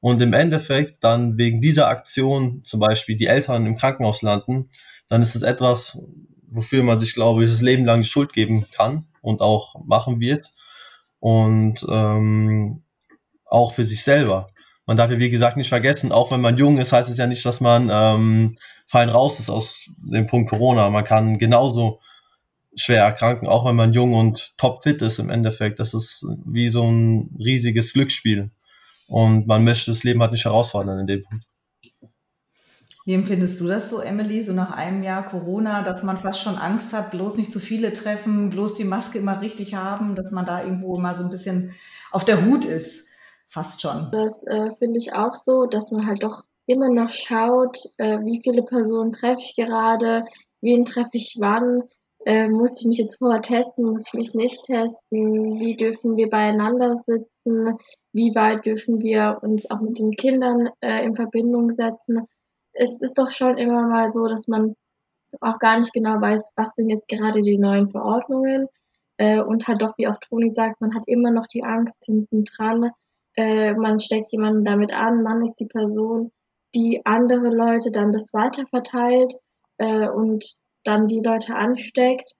[0.00, 4.70] und im Endeffekt dann wegen dieser Aktion zum Beispiel die Eltern im Krankenhaus landen,
[5.08, 5.98] dann ist es etwas,
[6.46, 10.20] wofür man sich, glaube ich, das Leben lang die Schuld geben kann und auch machen
[10.20, 10.52] wird.
[11.20, 12.82] Und ähm,
[13.44, 14.48] auch für sich selber.
[14.86, 17.26] Man darf ja, wie gesagt, nicht vergessen, auch wenn man jung ist, heißt es ja
[17.26, 18.56] nicht, dass man ähm,
[18.86, 20.88] fein raus ist aus dem Punkt Corona.
[20.90, 22.00] Man kann genauso
[22.74, 25.80] schwer erkranken, auch wenn man jung und topfit ist im Endeffekt.
[25.80, 28.50] Das ist wie so ein riesiges Glücksspiel.
[29.08, 31.44] Und man möchte das Leben halt nicht herausfordern in dem Punkt.
[33.04, 36.56] Wie empfindest du das so, Emily, so nach einem Jahr Corona, dass man fast schon
[36.56, 40.44] Angst hat, bloß nicht zu viele treffen, bloß die Maske immer richtig haben, dass man
[40.44, 41.74] da irgendwo immer so ein bisschen
[42.10, 43.08] auf der Hut ist,
[43.46, 44.10] fast schon?
[44.12, 48.42] Das äh, finde ich auch so, dass man halt doch immer noch schaut, äh, wie
[48.44, 50.26] viele Personen treffe ich gerade,
[50.60, 51.84] wen treffe ich wann,
[52.28, 56.28] äh, muss ich mich jetzt vorher testen, muss ich mich nicht testen, wie dürfen wir
[56.28, 57.78] beieinander sitzen,
[58.12, 62.26] wie weit dürfen wir uns auch mit den Kindern äh, in Verbindung setzen.
[62.74, 64.74] Es ist doch schon immer mal so, dass man
[65.40, 68.66] auch gar nicht genau weiß, was sind jetzt gerade die neuen Verordnungen.
[69.16, 72.44] Äh, und halt doch, wie auch Toni sagt, man hat immer noch die Angst hinten
[72.44, 72.90] dran.
[73.36, 76.30] Äh, man steckt jemanden damit an, man ist die Person.
[76.74, 79.32] die andere Leute dann das weiterverteilt
[79.78, 80.44] äh, und
[80.88, 82.32] dann die Leute ansteckt,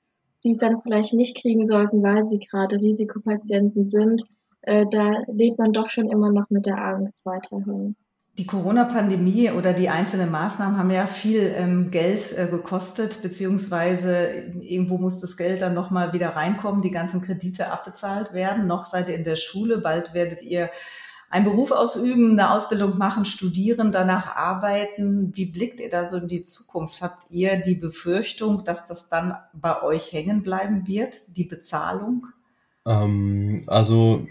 [0.45, 4.25] die es dann vielleicht nicht kriegen sollten, weil sie gerade Risikopatienten sind.
[4.63, 7.97] Äh, da lebt man doch schon immer noch mit der Angst weiterhin.
[8.39, 14.29] Die Corona-Pandemie oder die einzelnen Maßnahmen haben ja viel ähm, Geld äh, gekostet, beziehungsweise
[14.61, 18.69] irgendwo muss das Geld dann nochmal wieder reinkommen, die ganzen Kredite abbezahlt werden.
[18.69, 20.71] Noch seid ihr in der Schule, bald werdet ihr
[21.31, 25.37] einen Beruf ausüben, eine Ausbildung machen, studieren, danach arbeiten.
[25.37, 27.03] Wie blickt ihr da so in die Zukunft?
[27.03, 32.27] Habt ihr die Befürchtung, dass das dann bei euch hängen bleiben wird, die Bezahlung?
[32.87, 34.27] Ähm, also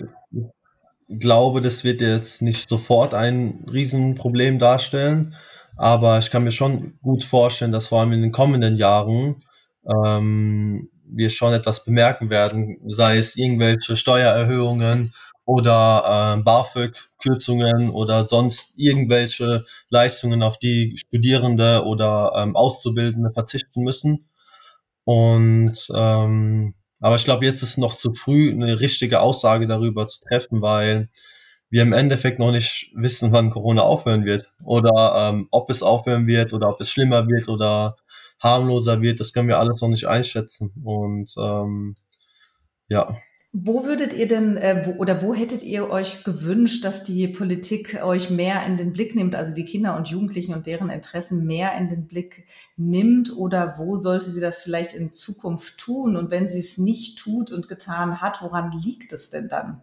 [1.08, 5.36] glaube, das wird jetzt nicht sofort ein Riesenproblem darstellen,
[5.76, 9.44] aber ich kann mir schon gut vorstellen, dass vor allem in den kommenden Jahren
[9.86, 15.14] ähm, wir schon etwas bemerken werden, sei es irgendwelche Steuererhöhungen
[15.48, 24.30] oder äh, BAföG-Kürzungen oder sonst irgendwelche Leistungen, auf die Studierende oder ähm, Auszubildende verzichten müssen.
[25.06, 30.20] Und ähm, aber ich glaube, jetzt ist noch zu früh, eine richtige Aussage darüber zu
[30.22, 31.10] treffen, weil
[31.70, 36.28] wir im Endeffekt noch nicht wissen, wann Corona aufhören wird oder ähm, ob es aufhören
[36.28, 37.96] wird oder ob es schlimmer wird oder
[38.42, 39.22] harmloser wird.
[39.22, 40.74] Das können wir alles noch nicht einschätzen.
[40.84, 41.96] Und ähm,
[42.90, 43.18] ja.
[43.60, 48.04] Wo würdet ihr denn äh, wo, oder wo hättet ihr euch gewünscht, dass die Politik
[48.04, 51.76] euch mehr in den Blick nimmt, also die Kinder und Jugendlichen und deren Interessen mehr
[51.76, 53.36] in den Blick nimmt?
[53.36, 56.16] Oder wo sollte sie das vielleicht in Zukunft tun?
[56.16, 59.82] Und wenn sie es nicht tut und getan hat, woran liegt es denn dann?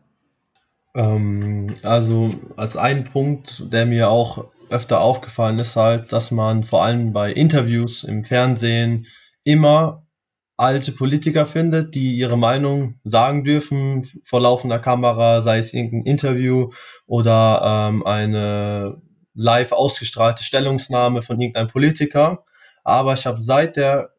[0.95, 6.85] Ähm, also als ein Punkt, der mir auch öfter aufgefallen ist, halt, dass man vor
[6.85, 9.07] allem bei Interviews im Fernsehen
[9.43, 10.04] immer
[10.57, 16.71] alte Politiker findet, die ihre Meinung sagen dürfen vor laufender Kamera, sei es irgendein Interview
[17.07, 19.03] oder ähm, eine
[19.35, 22.45] live ausgestrahlte Stellungnahme von irgendeinem Politiker.
[22.85, 24.11] Aber ich habe seit der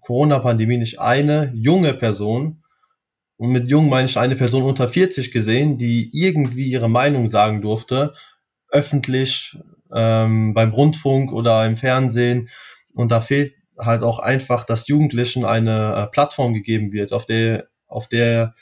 [0.00, 2.60] Corona-Pandemie nicht eine junge Person,
[3.40, 7.62] und mit jung meine ich eine Person unter 40 gesehen, die irgendwie ihre Meinung sagen
[7.62, 8.12] durfte,
[8.68, 9.56] öffentlich
[9.94, 12.50] ähm, beim Rundfunk oder im Fernsehen.
[12.92, 17.68] Und da fehlt halt auch einfach, dass Jugendlichen eine äh, Plattform gegeben wird, auf der,
[17.86, 18.54] auf der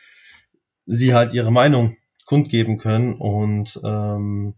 [0.86, 4.54] sie halt ihre Meinung kundgeben können und ähm,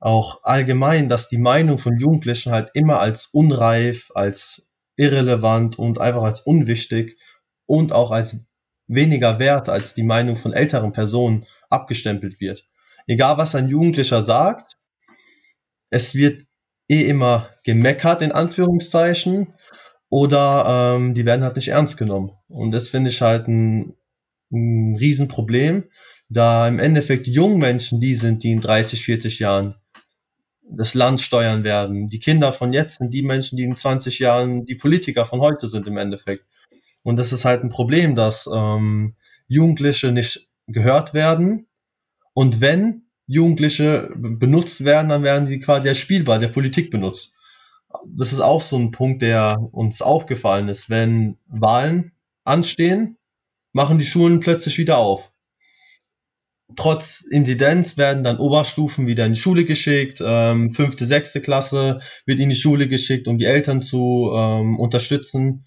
[0.00, 6.22] auch allgemein, dass die Meinung von Jugendlichen halt immer als unreif, als irrelevant und einfach
[6.22, 7.18] als unwichtig
[7.66, 8.46] und auch als
[8.86, 12.66] weniger wert als die Meinung von älteren Personen abgestempelt wird.
[13.06, 14.76] Egal was ein Jugendlicher sagt,
[15.90, 16.42] es wird
[16.88, 19.54] eh immer gemeckert in Anführungszeichen
[20.10, 22.32] oder ähm, die werden halt nicht ernst genommen.
[22.48, 23.94] Und das finde ich halt ein,
[24.50, 25.84] ein Riesenproblem,
[26.28, 29.74] da im Endeffekt die jungen Menschen die sind, die in 30, 40 Jahren
[30.70, 32.08] das Land steuern werden.
[32.08, 35.68] Die Kinder von jetzt sind die Menschen, die in 20 Jahren die Politiker von heute
[35.68, 36.44] sind im Endeffekt.
[37.02, 39.14] Und das ist halt ein Problem, dass ähm,
[39.46, 41.68] Jugendliche nicht gehört werden.
[42.34, 47.34] Und wenn Jugendliche benutzt werden, dann werden die quasi als Spielball der Politik benutzt
[48.06, 50.90] das ist auch so ein Punkt, der uns aufgefallen ist.
[50.90, 52.12] Wenn Wahlen
[52.44, 53.18] anstehen,
[53.72, 55.32] machen die Schulen plötzlich wieder auf.
[56.76, 62.40] Trotz Inzidenz werden dann Oberstufen wieder in die Schule geschickt, ähm, fünfte, sechste Klasse wird
[62.40, 65.64] in die Schule geschickt, um die Eltern zu ähm, unterstützen.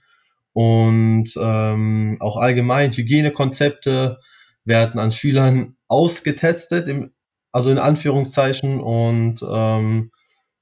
[0.53, 4.19] Und ähm, auch allgemein Hygienekonzepte
[4.63, 7.11] werden an Schülern ausgetestet, im,
[7.51, 8.79] also in Anführungszeichen.
[8.79, 10.11] Und ähm,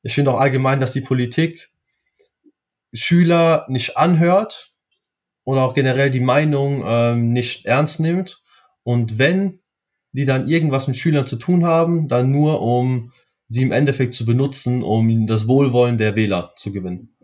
[0.03, 1.69] ich finde auch allgemein, dass die Politik
[2.93, 4.73] Schüler nicht anhört
[5.43, 8.41] oder auch generell die Meinung ähm, nicht ernst nimmt.
[8.83, 9.59] Und wenn
[10.11, 13.11] die dann irgendwas mit Schülern zu tun haben, dann nur um
[13.47, 17.15] sie im Endeffekt zu benutzen, um das Wohlwollen der Wähler zu gewinnen.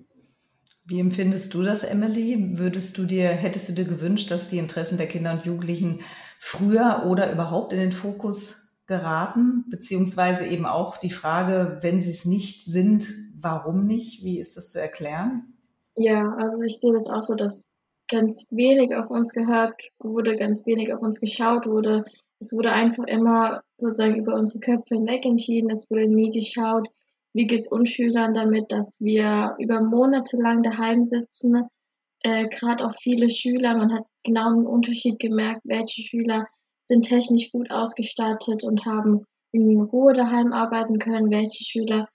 [0.88, 2.58] Wie empfindest du das, Emily?
[2.58, 6.02] Würdest du dir, hättest du dir gewünscht, dass die Interessen der Kinder und Jugendlichen
[6.40, 12.26] früher oder überhaupt in den Fokus geraten, beziehungsweise eben auch die Frage, wenn sie es
[12.26, 13.08] nicht sind,
[13.40, 14.24] warum nicht?
[14.24, 15.54] Wie ist das zu erklären?
[15.96, 17.64] Ja, also ich sehe das auch so, dass
[18.10, 22.04] ganz wenig auf uns gehört wurde, ganz wenig auf uns geschaut wurde.
[22.40, 25.70] Es wurde einfach immer sozusagen über unsere Köpfe hinweg entschieden.
[25.70, 26.88] Es wurde nie geschaut,
[27.34, 31.68] wie geht es uns Schülern damit, dass wir über Monate lang daheim sitzen.
[32.22, 36.48] Äh, Gerade auch viele Schüler, man hat genau einen Unterschied gemerkt, welche Schüler
[36.86, 41.32] sind technisch gut ausgestattet und haben in Ruhe daheim arbeiten können.
[41.32, 42.08] Welche Schüler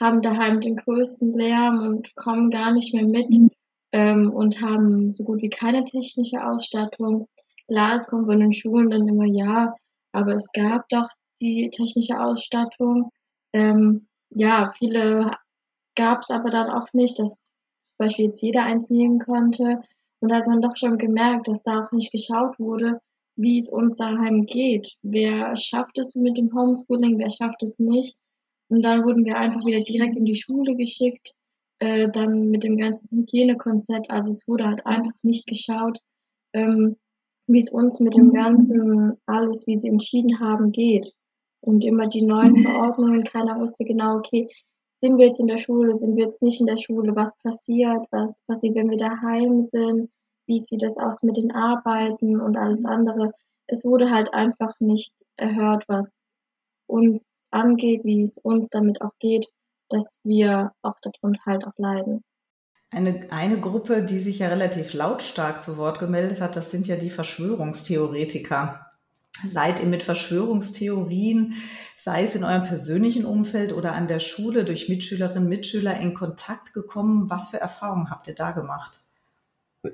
[0.00, 3.50] haben daheim den größten Lärm und kommen gar nicht mehr mit mhm.
[3.92, 7.28] ähm, und haben so gut wie keine technische Ausstattung.
[7.68, 9.74] Klar, es kommt von den Schulen dann immer ja,
[10.12, 11.08] aber es gab doch
[11.40, 13.10] die technische Ausstattung.
[13.52, 15.30] Ähm, ja, viele
[15.96, 17.52] gab es aber dann auch nicht, dass zum
[17.98, 19.80] Beispiel jetzt jeder eins nehmen konnte.
[20.20, 23.00] Und da hat man doch schon gemerkt, dass da auch nicht geschaut wurde,
[23.36, 24.94] wie es uns daheim geht.
[25.02, 28.16] Wer schafft es mit dem Homeschooling, wer schafft es nicht.
[28.68, 31.34] Und dann wurden wir einfach wieder direkt in die Schule geschickt,
[31.80, 34.10] äh, dann mit dem ganzen Hygienekonzept.
[34.10, 35.98] Also es wurde halt einfach nicht geschaut,
[36.52, 36.96] ähm,
[37.46, 41.12] wie es uns mit dem ganzen alles, wie sie entschieden haben, geht.
[41.60, 44.48] Und immer die neuen Verordnungen, keiner wusste genau, okay,
[45.02, 48.06] sind wir jetzt in der Schule, sind wir jetzt nicht in der Schule, was passiert,
[48.10, 50.10] was passiert, wenn wir daheim sind,
[50.46, 53.32] wie sieht das aus mit den Arbeiten und alles andere.
[53.66, 56.10] Es wurde halt einfach nicht erhört, was
[56.86, 59.46] uns angeht, wie es uns damit auch geht,
[59.88, 62.22] dass wir auch darunter halt auch leiden.
[62.90, 66.96] Eine, eine Gruppe, die sich ja relativ lautstark zu Wort gemeldet hat, das sind ja
[66.96, 68.86] die Verschwörungstheoretiker.
[69.48, 71.54] Seid ihr mit Verschwörungstheorien,
[71.96, 76.14] sei es in eurem persönlichen Umfeld oder an der Schule durch Mitschülerinnen und Mitschüler in
[76.14, 77.28] Kontakt gekommen?
[77.30, 79.03] Was für Erfahrungen habt ihr da gemacht?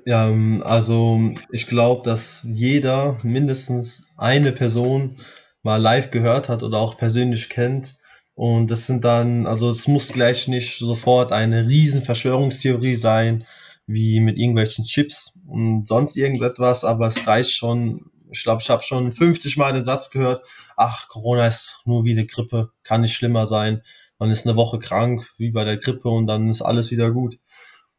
[0.05, 1.19] Ja, ähm, also
[1.51, 5.17] ich glaube, dass jeder mindestens eine Person
[5.63, 7.97] mal live gehört hat oder auch persönlich kennt.
[8.33, 13.45] Und das sind dann, also es muss gleich nicht sofort eine riesen Verschwörungstheorie sein,
[13.85, 18.81] wie mit irgendwelchen Chips und sonst irgendetwas, aber es reicht schon ich glaube, ich habe
[18.81, 20.45] schon 50 Mal den Satz gehört,
[20.77, 23.81] ach, Corona ist nur wie eine Grippe, kann nicht schlimmer sein.
[24.19, 27.37] Man ist eine Woche krank, wie bei der Grippe, und dann ist alles wieder gut.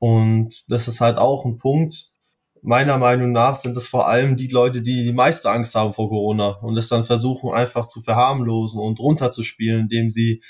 [0.02, 2.10] Und das ist halt auch ein Punkt.
[2.60, 6.08] Meiner Meinung nach sind es vor allem die Leute, die die meiste Angst haben vor
[6.08, 10.42] Corona und es dann versuchen einfach zu verharmlosen und runterzuspielen, indem sie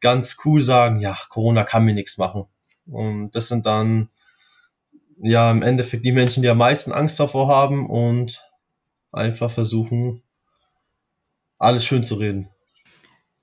[0.00, 2.46] ganz cool sagen, ja, Corona kann mir nichts machen.
[2.86, 4.08] Und das sind dann
[5.22, 8.50] ja im Endeffekt die Menschen, die am meisten Angst davor haben und
[9.12, 10.22] einfach versuchen,
[11.58, 12.53] alles schön zu reden.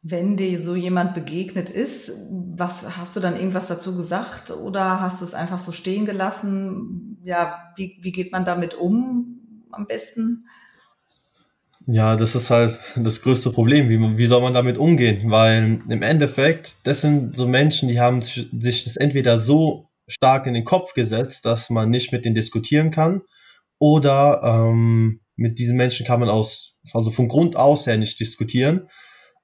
[0.04, 2.12] Wenn dir so jemand begegnet ist,
[2.56, 7.20] was hast du dann irgendwas dazu gesagt oder hast du es einfach so stehen gelassen?
[7.24, 10.48] Ja, wie, wie geht man damit um am besten?
[11.86, 13.90] Ja, das ist halt das größte Problem.
[13.90, 15.30] Wie, wie soll man damit umgehen?
[15.30, 20.54] Weil im Endeffekt, das sind so Menschen, die haben sich das entweder so stark in
[20.54, 23.22] den Kopf gesetzt, dass man nicht mit denen diskutieren kann,
[23.80, 28.88] oder ähm, mit diesen Menschen kann man aus, also von Grund aus her nicht diskutieren,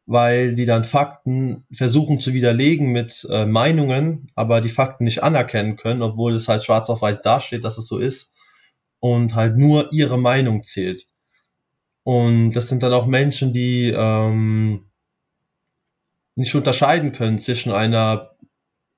[0.07, 5.75] weil die dann Fakten versuchen zu widerlegen mit äh, Meinungen, aber die Fakten nicht anerkennen
[5.75, 8.33] können, obwohl es halt schwarz auf weiß dasteht, dass es so ist
[8.99, 11.05] und halt nur ihre Meinung zählt.
[12.03, 14.89] Und das sind dann auch Menschen, die ähm,
[16.35, 18.31] nicht unterscheiden können zwischen einer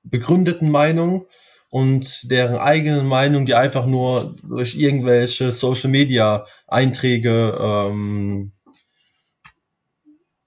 [0.04, 1.26] begründeten Meinung
[1.70, 8.52] und deren eigenen Meinung, die einfach nur durch irgendwelche Social Media Einträge ähm,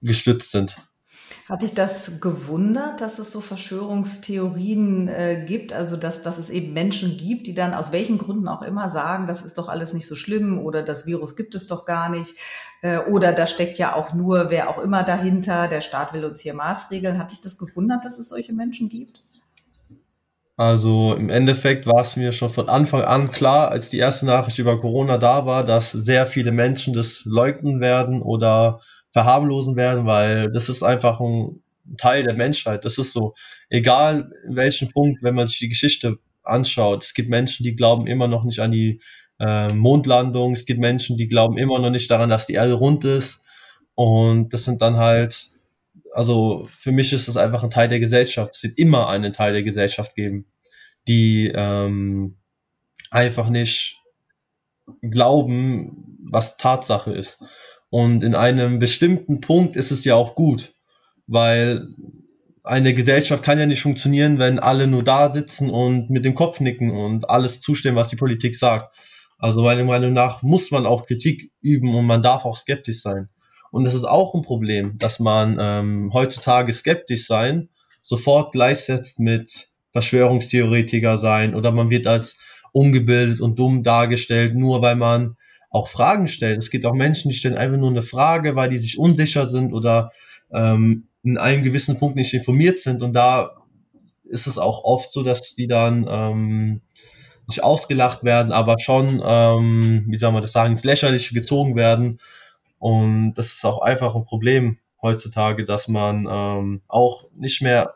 [0.04, 0.76] gestützt sind.
[1.48, 6.72] Hat dich das gewundert, dass es so Verschwörungstheorien äh, gibt, also dass, dass es eben
[6.72, 10.06] Menschen gibt, die dann aus welchen Gründen auch immer sagen, das ist doch alles nicht
[10.06, 12.34] so schlimm oder das Virus gibt es doch gar nicht
[12.80, 16.40] äh, oder da steckt ja auch nur wer auch immer dahinter, der Staat will uns
[16.40, 17.18] hier maßregeln.
[17.18, 19.22] Hat dich das gewundert, dass es solche Menschen gibt?
[20.56, 24.58] Also im Endeffekt war es mir schon von Anfang an klar, als die erste Nachricht
[24.58, 28.80] über Corona da war, dass sehr viele Menschen das leugnen werden oder
[29.14, 31.62] verharmlosen werden, weil das ist einfach ein
[31.96, 32.84] Teil der Menschheit.
[32.84, 33.34] Das ist so,
[33.70, 37.02] egal in welchem Punkt, wenn man sich die Geschichte anschaut.
[37.02, 39.00] Es gibt Menschen, die glauben immer noch nicht an die
[39.40, 40.52] äh, Mondlandung.
[40.52, 43.40] Es gibt Menschen, die glauben immer noch nicht daran, dass die Erde rund ist.
[43.94, 45.54] Und das sind dann halt
[46.14, 48.54] also für mich ist es einfach ein Teil der Gesellschaft.
[48.54, 50.46] Es wird immer einen Teil der Gesellschaft geben,
[51.08, 52.36] die ähm,
[53.10, 54.00] einfach nicht
[55.02, 57.38] glauben, was Tatsache ist.
[57.94, 60.72] Und in einem bestimmten Punkt ist es ja auch gut,
[61.28, 61.86] weil
[62.64, 66.58] eine Gesellschaft kann ja nicht funktionieren, wenn alle nur da sitzen und mit dem Kopf
[66.58, 68.92] nicken und alles zustimmen, was die Politik sagt.
[69.38, 73.28] Also meiner Meinung nach muss man auch Kritik üben und man darf auch skeptisch sein.
[73.70, 77.68] Und das ist auch ein Problem, dass man ähm, heutzutage skeptisch sein
[78.02, 82.38] sofort gleichsetzt mit Verschwörungstheoretiker sein oder man wird als
[82.72, 85.36] ungebildet und dumm dargestellt, nur weil man
[85.74, 86.58] auch Fragen stellt.
[86.58, 89.72] Es gibt auch Menschen, die stellen einfach nur eine Frage, weil die sich unsicher sind
[89.72, 90.12] oder
[90.52, 93.02] ähm, in einem gewissen Punkt nicht informiert sind.
[93.02, 93.56] Und da
[94.22, 96.80] ist es auch oft so, dass die dann ähm,
[97.48, 102.20] nicht ausgelacht werden, aber schon, ähm, wie soll man das sagen, ins Lächerliche gezogen werden
[102.78, 107.94] und das ist auch einfach ein Problem heutzutage, dass man ähm, auch nicht mehr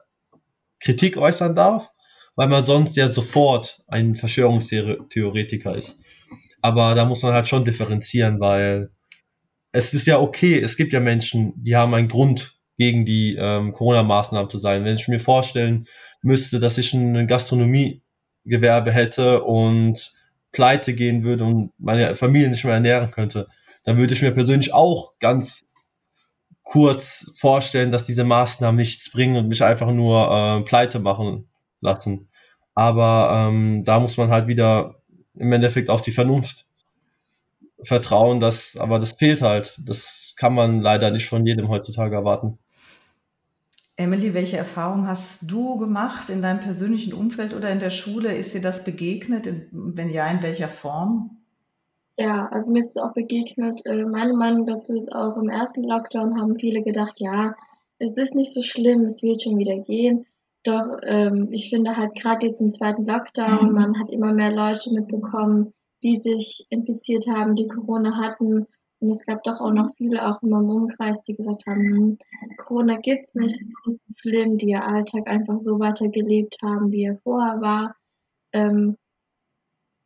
[0.80, 1.92] Kritik äußern darf,
[2.34, 6.00] weil man sonst ja sofort ein Verschwörungstheoretiker ist.
[6.60, 8.90] Aber da muss man halt schon differenzieren, weil
[9.72, 13.72] es ist ja okay, es gibt ja Menschen, die haben einen Grund, gegen die ähm,
[13.72, 14.84] Corona-Maßnahmen zu sein.
[14.84, 15.86] Wenn ich mir vorstellen
[16.22, 20.12] müsste, dass ich ein Gastronomiegewerbe hätte und
[20.52, 23.48] pleite gehen würde und meine Familie nicht mehr ernähren könnte,
[23.84, 25.66] dann würde ich mir persönlich auch ganz
[26.62, 31.48] kurz vorstellen, dass diese Maßnahmen nichts bringen und mich einfach nur äh, pleite machen
[31.80, 32.28] lassen.
[32.74, 35.02] Aber ähm, da muss man halt wieder
[35.38, 36.66] im Endeffekt auf die Vernunft
[37.82, 39.78] vertrauen, dass, aber das fehlt halt.
[39.84, 42.58] Das kann man leider nicht von jedem heutzutage erwarten.
[43.96, 48.32] Emily, welche Erfahrung hast du gemacht in deinem persönlichen Umfeld oder in der Schule?
[48.32, 49.48] Ist dir das begegnet?
[49.72, 51.38] Wenn ja, in welcher Form?
[52.16, 53.84] Ja, also mir ist es auch begegnet.
[53.86, 57.54] Äh, meine Meinung dazu ist auch, im ersten Lockdown haben viele gedacht, ja,
[57.98, 60.26] es ist nicht so schlimm, es wird schon wieder gehen.
[60.68, 63.74] Doch ähm, ich finde halt gerade jetzt im zweiten Lockdown, mhm.
[63.74, 68.66] man hat immer mehr Leute mitbekommen, die sich infiziert haben, die Corona hatten
[69.00, 72.18] und es gab doch auch noch viele, auch in meinem Umkreis, die gesagt haben, hm,
[72.56, 76.90] Corona gibt's nicht, es ist nicht so schlimm, die ihr Alltag einfach so weitergelebt haben,
[76.90, 77.96] wie er vorher war.
[78.52, 78.98] Ähm,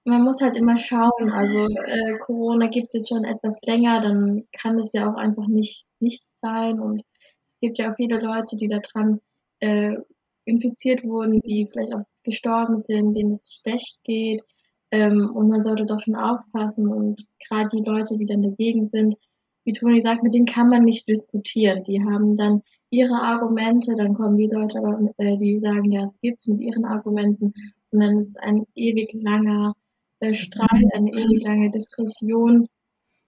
[0.05, 4.79] man muss halt immer schauen, also äh, Corona gibt's jetzt schon etwas länger, dann kann
[4.79, 6.79] es ja auch einfach nicht, nicht sein.
[6.79, 9.21] Und es gibt ja auch viele Leute, die daran
[9.61, 9.97] äh,
[10.45, 14.43] infiziert wurden, die vielleicht auch gestorben sind, denen es schlecht geht.
[14.91, 16.89] Ähm, und man sollte doch schon aufpassen.
[16.89, 19.17] Und gerade die Leute, die dann dagegen sind,
[19.65, 21.85] wie Toni sagt, mit denen kann man nicht diskutieren.
[21.85, 26.21] Die haben dann ihre Argumente, dann kommen die Leute, aber, äh, die sagen, ja, es
[26.21, 27.55] gibt's mit ihren Argumenten.
[27.91, 29.75] Und dann ist ein ewig langer
[30.21, 32.67] äh, Streit, eine ewig lange Diskussion,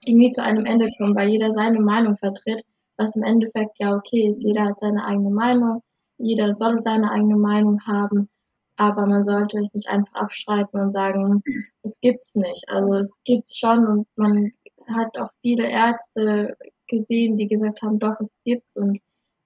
[0.07, 2.63] die nie zu einem Ende kommt, weil jeder seine Meinung vertritt,
[2.97, 4.45] was im Endeffekt ja okay ist.
[4.45, 5.83] Jeder hat seine eigene Meinung,
[6.19, 8.29] jeder soll seine eigene Meinung haben
[8.77, 11.43] aber man sollte es nicht einfach abstreiten und sagen,
[11.83, 12.69] es gibt's nicht.
[12.69, 14.53] Also es gibt's schon und man
[14.89, 16.57] hat auch viele Ärzte
[16.89, 18.99] gesehen, die gesagt haben, doch, es gibt's und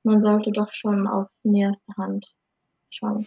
[0.03, 2.35] man sollte doch schon auf näherste Hand
[2.91, 3.27] schauen.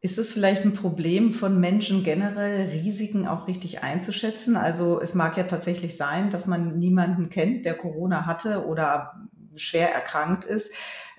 [0.00, 4.56] Ist es vielleicht ein Problem von Menschen generell, Risiken auch richtig einzuschätzen?
[4.56, 9.92] Also es mag ja tatsächlich sein, dass man niemanden kennt, der Corona hatte oder schwer
[9.92, 10.72] erkrankt ist,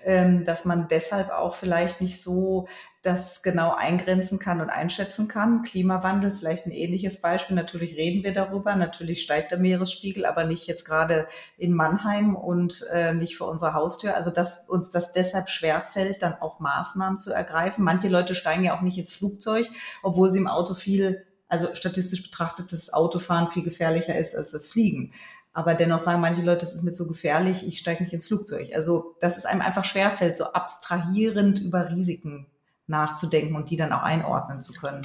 [0.06, 2.66] dass man deshalb auch vielleicht nicht so
[3.02, 5.62] das genau eingrenzen kann und einschätzen kann.
[5.62, 7.56] Klimawandel, vielleicht ein ähnliches Beispiel.
[7.56, 8.74] Natürlich reden wir darüber.
[8.76, 13.72] Natürlich steigt der Meeresspiegel, aber nicht jetzt gerade in Mannheim und äh, nicht vor unserer
[13.72, 14.16] Haustür.
[14.16, 17.84] Also, dass uns das deshalb schwerfällt, dann auch Maßnahmen zu ergreifen.
[17.84, 19.68] Manche Leute steigen ja auch nicht ins Flugzeug,
[20.02, 24.68] obwohl sie im Auto viel, also statistisch betrachtet, das Autofahren viel gefährlicher ist als das
[24.68, 25.14] Fliegen.
[25.60, 28.70] Aber dennoch sagen manche Leute, das ist mir zu gefährlich, ich steige nicht ins Flugzeug.
[28.74, 32.46] Also, dass es einem einfach schwerfällt, so abstrahierend über Risiken
[32.86, 35.02] nachzudenken und die dann auch einordnen zu können.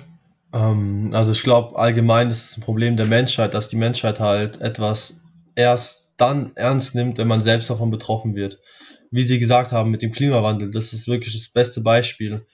[0.53, 4.61] Ähm, also ich glaube allgemein ist es ein Problem der Menschheit, dass die Menschheit halt
[4.61, 5.19] etwas
[5.55, 8.61] erst dann ernst nimmt, wenn man selbst davon betroffen wird.
[9.11, 12.45] Wie Sie gesagt haben mit dem Klimawandel, das ist wirklich das beste Beispiel.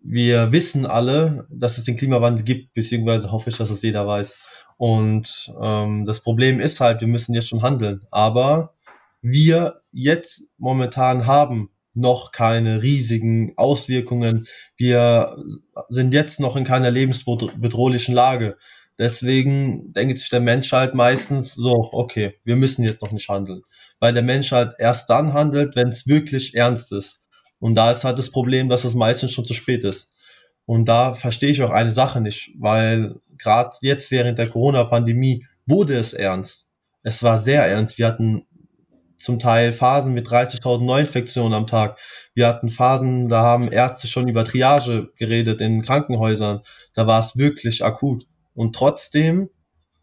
[0.00, 4.36] Wir wissen alle, dass es den Klimawandel gibt, beziehungsweise hoffe ich, dass es jeder weiß.
[4.76, 8.02] Und ähm, das Problem ist halt, wir müssen jetzt schon handeln.
[8.10, 8.74] Aber
[9.22, 14.46] wir jetzt momentan haben noch keine riesigen Auswirkungen.
[14.76, 15.36] Wir
[15.88, 18.56] sind jetzt noch in keiner lebensbedrohlichen Lage.
[18.98, 23.62] Deswegen denkt sich der Mensch halt meistens so, okay, wir müssen jetzt noch nicht handeln.
[24.00, 27.20] Weil der Mensch halt erst dann handelt, wenn es wirklich ernst ist.
[27.58, 30.12] Und da ist halt das Problem, dass es meistens schon zu spät ist.
[30.66, 35.94] Und da verstehe ich auch eine Sache nicht, weil gerade jetzt während der Corona-Pandemie wurde
[35.94, 36.68] es ernst.
[37.02, 37.98] Es war sehr ernst.
[37.98, 38.46] Wir hatten
[39.16, 41.98] zum Teil Phasen mit 30.000 Neuinfektionen am Tag.
[42.34, 46.62] Wir hatten Phasen, da haben Ärzte schon über Triage geredet in Krankenhäusern.
[46.94, 48.26] Da war es wirklich akut.
[48.54, 49.50] Und trotzdem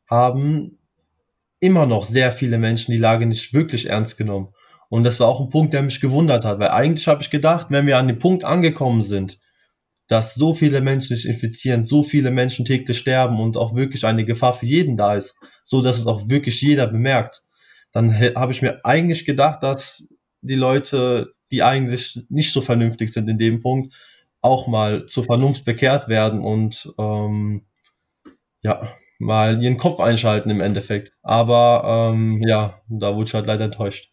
[0.10, 0.78] haben
[1.60, 4.54] immer noch sehr viele Menschen die Lage nicht wirklich ernst genommen.
[4.90, 7.68] Und das war auch ein Punkt, der mich gewundert hat, weil eigentlich habe ich gedacht,
[7.70, 9.40] wenn wir an dem Punkt angekommen sind,
[10.12, 14.26] dass so viele Menschen sich infizieren, so viele Menschen täglich sterben und auch wirklich eine
[14.26, 17.44] Gefahr für jeden da ist, so dass es auch wirklich jeder bemerkt,
[17.94, 20.10] dann habe ich mir eigentlich gedacht, dass
[20.42, 23.94] die Leute, die eigentlich nicht so vernünftig sind in dem Punkt,
[24.42, 27.66] auch mal zur Vernunft bekehrt werden und ähm,
[28.64, 28.86] ja,
[29.18, 31.14] mal ihren Kopf einschalten im Endeffekt.
[31.22, 34.11] Aber ähm, ja, da wurde ich halt leider enttäuscht.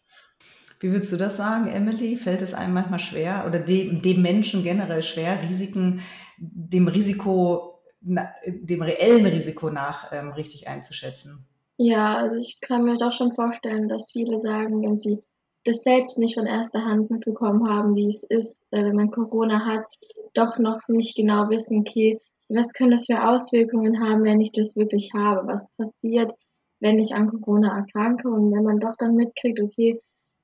[0.79, 2.15] Wie würdest du das sagen, Emily?
[2.15, 6.01] Fällt es einem manchmal schwer oder dem, dem Menschen generell schwer, Risiken,
[6.37, 11.45] dem Risiko, dem reellen Risiko nach ähm, richtig einzuschätzen?
[11.77, 15.21] Ja, also ich kann mir doch schon vorstellen, dass viele sagen, wenn sie
[15.65, 19.65] das selbst nicht von erster Hand mitbekommen haben, wie es ist, äh, wenn man Corona
[19.65, 19.85] hat,
[20.33, 24.75] doch noch nicht genau wissen, okay, was können das für Auswirkungen haben, wenn ich das
[24.75, 25.47] wirklich habe?
[25.47, 26.33] Was passiert,
[26.79, 28.29] wenn ich an Corona erkranke?
[28.29, 29.99] Und wenn man doch dann mitkriegt, okay,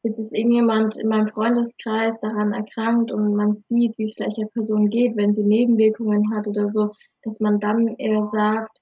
[0.06, 4.48] jetzt ist irgendjemand in meinem Freundeskreis daran erkrankt und man sieht, wie es vielleicht der
[4.54, 6.92] Person geht, wenn sie Nebenwirkungen hat oder so,
[7.24, 8.82] dass man dann eher sagt,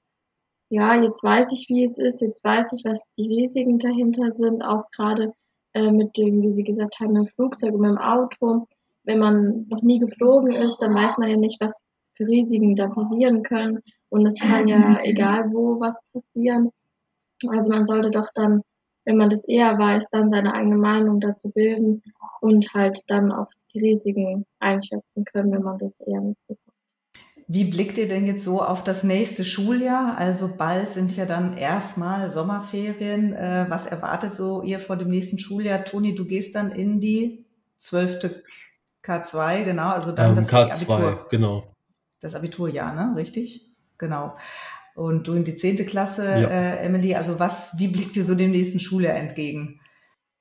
[0.70, 4.66] ja, jetzt weiß ich, wie es ist, jetzt weiß ich, was die Risiken dahinter sind,
[4.66, 5.34] auch gerade
[5.74, 8.68] äh, mit dem, wie Sie gesagt haben, im Flugzeug und mit dem Auto.
[9.06, 11.82] Wenn man noch nie geflogen ist, dann weiß man ja nicht, was
[12.16, 13.80] für Risiken da passieren können.
[14.10, 16.72] Und es kann ja egal wo was passieren.
[17.48, 18.62] Also man sollte doch dann,
[19.06, 22.02] wenn man das eher weiß, dann seine eigene Meinung dazu bilden
[22.42, 26.60] und halt dann auch die Risiken einschätzen können, wenn man das eher mitbekommt.
[27.48, 30.18] Wie blickt ihr denn jetzt so auf das nächste Schuljahr?
[30.18, 33.34] Also bald sind ja dann erstmal Sommerferien.
[33.34, 35.84] Äh, was erwartet so ihr vor dem nächsten Schuljahr?
[35.84, 37.46] Toni, du gehst dann in die
[37.80, 38.44] zwölfte
[39.04, 41.28] K2, genau, also dann ähm, das K2, Abitur.
[41.30, 41.76] genau.
[42.22, 43.16] Das Abiturjahr, ne?
[43.18, 43.70] Richtig?
[43.98, 44.36] Genau.
[44.96, 46.50] Und du in die zehnte Klasse, ja.
[46.50, 49.80] äh, Emily, also was, wie blickt dir so dem nächsten Schuljahr entgegen?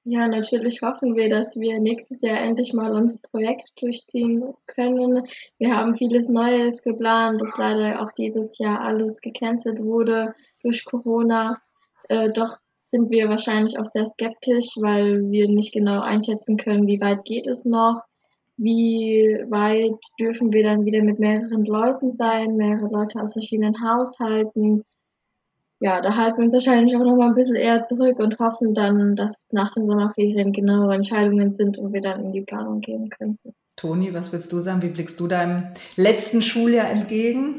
[0.05, 5.25] Ja, natürlich hoffen wir, dass wir nächstes Jahr endlich mal unser Projekt durchziehen können.
[5.59, 11.63] Wir haben vieles Neues geplant, dass leider auch dieses Jahr alles gecancelt wurde durch Corona.
[12.09, 17.01] Äh, doch sind wir wahrscheinlich auch sehr skeptisch, weil wir nicht genau einschätzen können, wie
[17.01, 18.03] weit geht es noch,
[18.63, 24.85] wie weit dürfen wir dann wieder mit mehreren Leuten sein, mehrere Leute aus verschiedenen Haushalten
[25.83, 28.73] ja, da halten wir uns wahrscheinlich auch noch mal ein bisschen eher zurück und hoffen
[28.73, 33.11] dann, dass nach den Sommerferien genauere Entscheidungen sind und wir dann in die Planung gehen
[33.11, 33.53] könnten.
[33.75, 34.81] Toni, was willst du sagen?
[34.83, 37.57] Wie blickst du deinem letzten Schuljahr entgegen?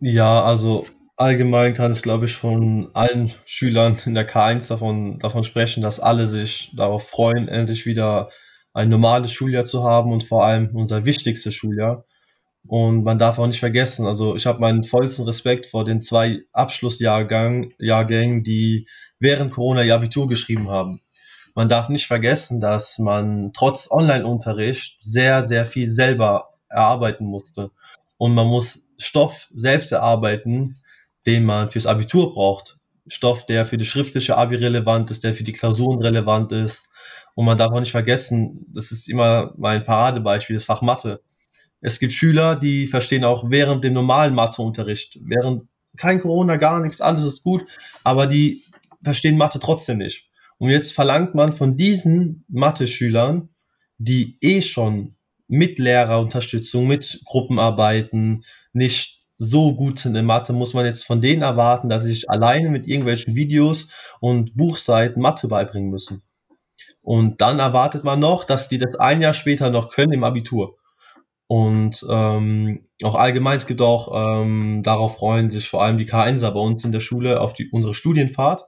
[0.00, 0.86] Ja, also
[1.18, 6.00] allgemein kann ich, glaube ich, von allen Schülern in der K1 davon, davon sprechen, dass
[6.00, 8.30] alle sich darauf freuen, endlich wieder
[8.76, 12.04] ein normales Schuljahr zu haben und vor allem unser wichtigstes Schuljahr.
[12.66, 16.42] Und man darf auch nicht vergessen, also ich habe meinen vollsten Respekt vor den zwei
[16.52, 18.86] Abschlussjahrgängen, Jahrgängen, die
[19.18, 21.00] während Corona ihr Abitur geschrieben haben.
[21.54, 27.70] Man darf nicht vergessen, dass man trotz Online-Unterricht sehr, sehr viel selber erarbeiten musste.
[28.18, 30.74] Und man muss Stoff selbst erarbeiten,
[31.24, 32.76] den man fürs Abitur braucht.
[33.06, 36.90] Stoff, der für die schriftliche Abi relevant ist, der für die Klausuren relevant ist.
[37.36, 41.20] Und man darf auch nicht vergessen, das ist immer mein Paradebeispiel, das Fach Mathe
[41.80, 47.00] es gibt Schüler, die verstehen auch während dem normalen Matheunterricht, während kein Corona, gar nichts,
[47.00, 47.64] alles ist gut,
[48.04, 48.64] aber die
[49.02, 50.28] verstehen Mathe trotzdem nicht.
[50.58, 53.50] Und jetzt verlangt man von diesen Mathe-Schülern,
[53.98, 55.16] die eh schon
[55.48, 61.42] mit Lehrerunterstützung, mit Gruppenarbeiten nicht so gut sind in Mathe, muss man jetzt von denen
[61.42, 66.22] erwarten, dass sie sich alleine mit irgendwelchen Videos und Buchseiten Mathe beibringen müssen.
[67.02, 70.76] Und dann erwartet man noch, dass die das ein Jahr später noch können im Abitur.
[71.48, 76.50] Und ähm, auch allgemein, es gibt auch, ähm, darauf freuen sich vor allem die K1er
[76.50, 78.66] bei uns in der Schule auf die, unsere Studienfahrt.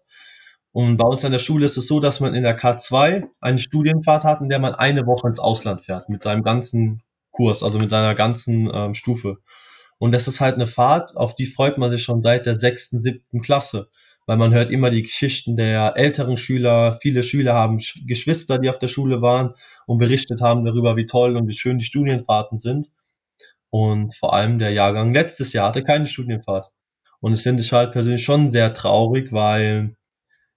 [0.70, 3.58] Und bei uns an der Schule ist es so, dass man in der K2 eine
[3.58, 7.00] Studienfahrt hat, in der man eine Woche ins Ausland fährt, mit seinem ganzen
[7.32, 9.38] Kurs, also mit seiner ganzen ähm, Stufe.
[9.98, 13.00] Und das ist halt eine Fahrt, auf die freut man sich schon seit der sechsten,
[13.00, 13.88] siebten Klasse
[14.28, 16.98] weil man hört immer die Geschichten der älteren Schüler.
[17.00, 19.54] Viele Schüler haben Geschwister, die auf der Schule waren
[19.86, 22.90] und berichtet haben darüber, wie toll und wie schön die Studienfahrten sind.
[23.70, 26.70] Und vor allem der Jahrgang letztes Jahr hatte keine Studienfahrt.
[27.20, 29.96] Und das finde ich halt persönlich schon sehr traurig, weil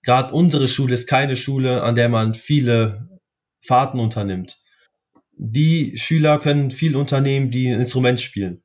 [0.03, 3.07] gerade unsere Schule ist keine Schule, an der man viele
[3.65, 4.57] Fahrten unternimmt.
[5.37, 8.63] Die Schüler können viel unternehmen, die ein Instrument spielen.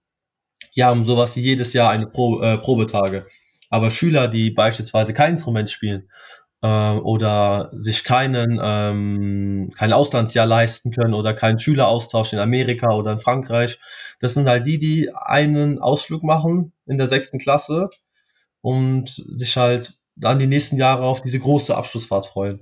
[0.74, 3.24] Die haben sowas wie jedes Jahr eine Pro, äh, Probetage.
[3.70, 6.08] Aber Schüler, die beispielsweise kein Instrument spielen
[6.62, 13.12] äh, oder sich keinen ähm, kein Auslandsjahr leisten können oder keinen Schüleraustausch in Amerika oder
[13.12, 13.78] in Frankreich,
[14.20, 17.88] das sind halt die, die einen Ausflug machen in der sechsten Klasse
[18.60, 22.60] und sich halt dann die nächsten Jahre auf diese große Abschlussfahrt freuen.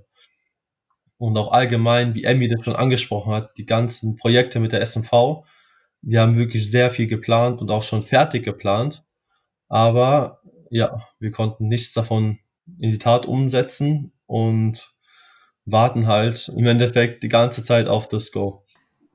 [1.17, 5.45] Und auch allgemein, wie Emmy das schon angesprochen hat, die ganzen Projekte mit der SMV,
[6.03, 9.05] wir haben wirklich sehr viel geplant und auch schon fertig geplant.
[9.69, 10.41] Aber
[10.75, 12.41] ja, wir konnten nichts davon
[12.79, 14.93] in die Tat umsetzen und
[15.65, 18.65] warten halt im Endeffekt die ganze Zeit auf das Go.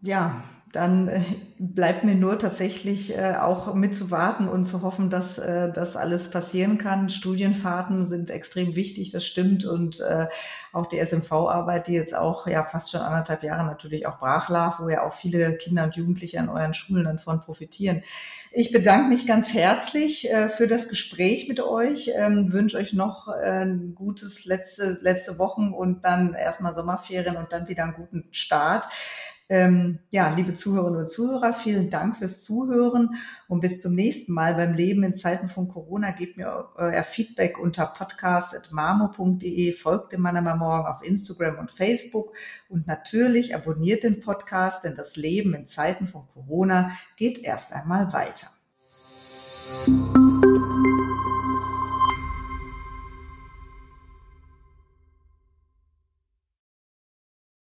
[0.01, 0.41] Ja,
[0.71, 1.21] dann äh,
[1.57, 6.77] bleibt mir nur tatsächlich äh, auch mitzuwarten und zu hoffen, dass äh, das alles passieren
[6.77, 7.09] kann.
[7.09, 9.65] Studienfahrten sind extrem wichtig, das stimmt.
[9.65, 10.01] Und
[10.71, 14.79] auch die SMV-Arbeit, die jetzt auch ja fast schon anderthalb Jahre natürlich auch brach lag,
[14.79, 18.03] wo ja auch viele Kinder und Jugendliche an euren Schulen davon profitieren.
[18.51, 23.93] Ich bedanke mich ganz herzlich für das Gespräch mit euch, ähm, wünsche euch noch ein
[23.95, 28.85] gutes letzte, letzte Wochen und dann erstmal Sommerferien und dann wieder einen guten Start.
[29.51, 33.15] Ähm, ja, liebe Zuhörerinnen und Zuhörer, vielen Dank fürs Zuhören
[33.47, 36.11] und bis zum nächsten Mal beim Leben in Zeiten von Corona.
[36.11, 42.35] Gebt mir euer Feedback unter podcast.marmo.de, folgt dem Manama Morgen auf Instagram und Facebook
[42.69, 48.13] und natürlich abonniert den Podcast, denn das Leben in Zeiten von Corona geht erst einmal
[48.13, 48.49] weiter.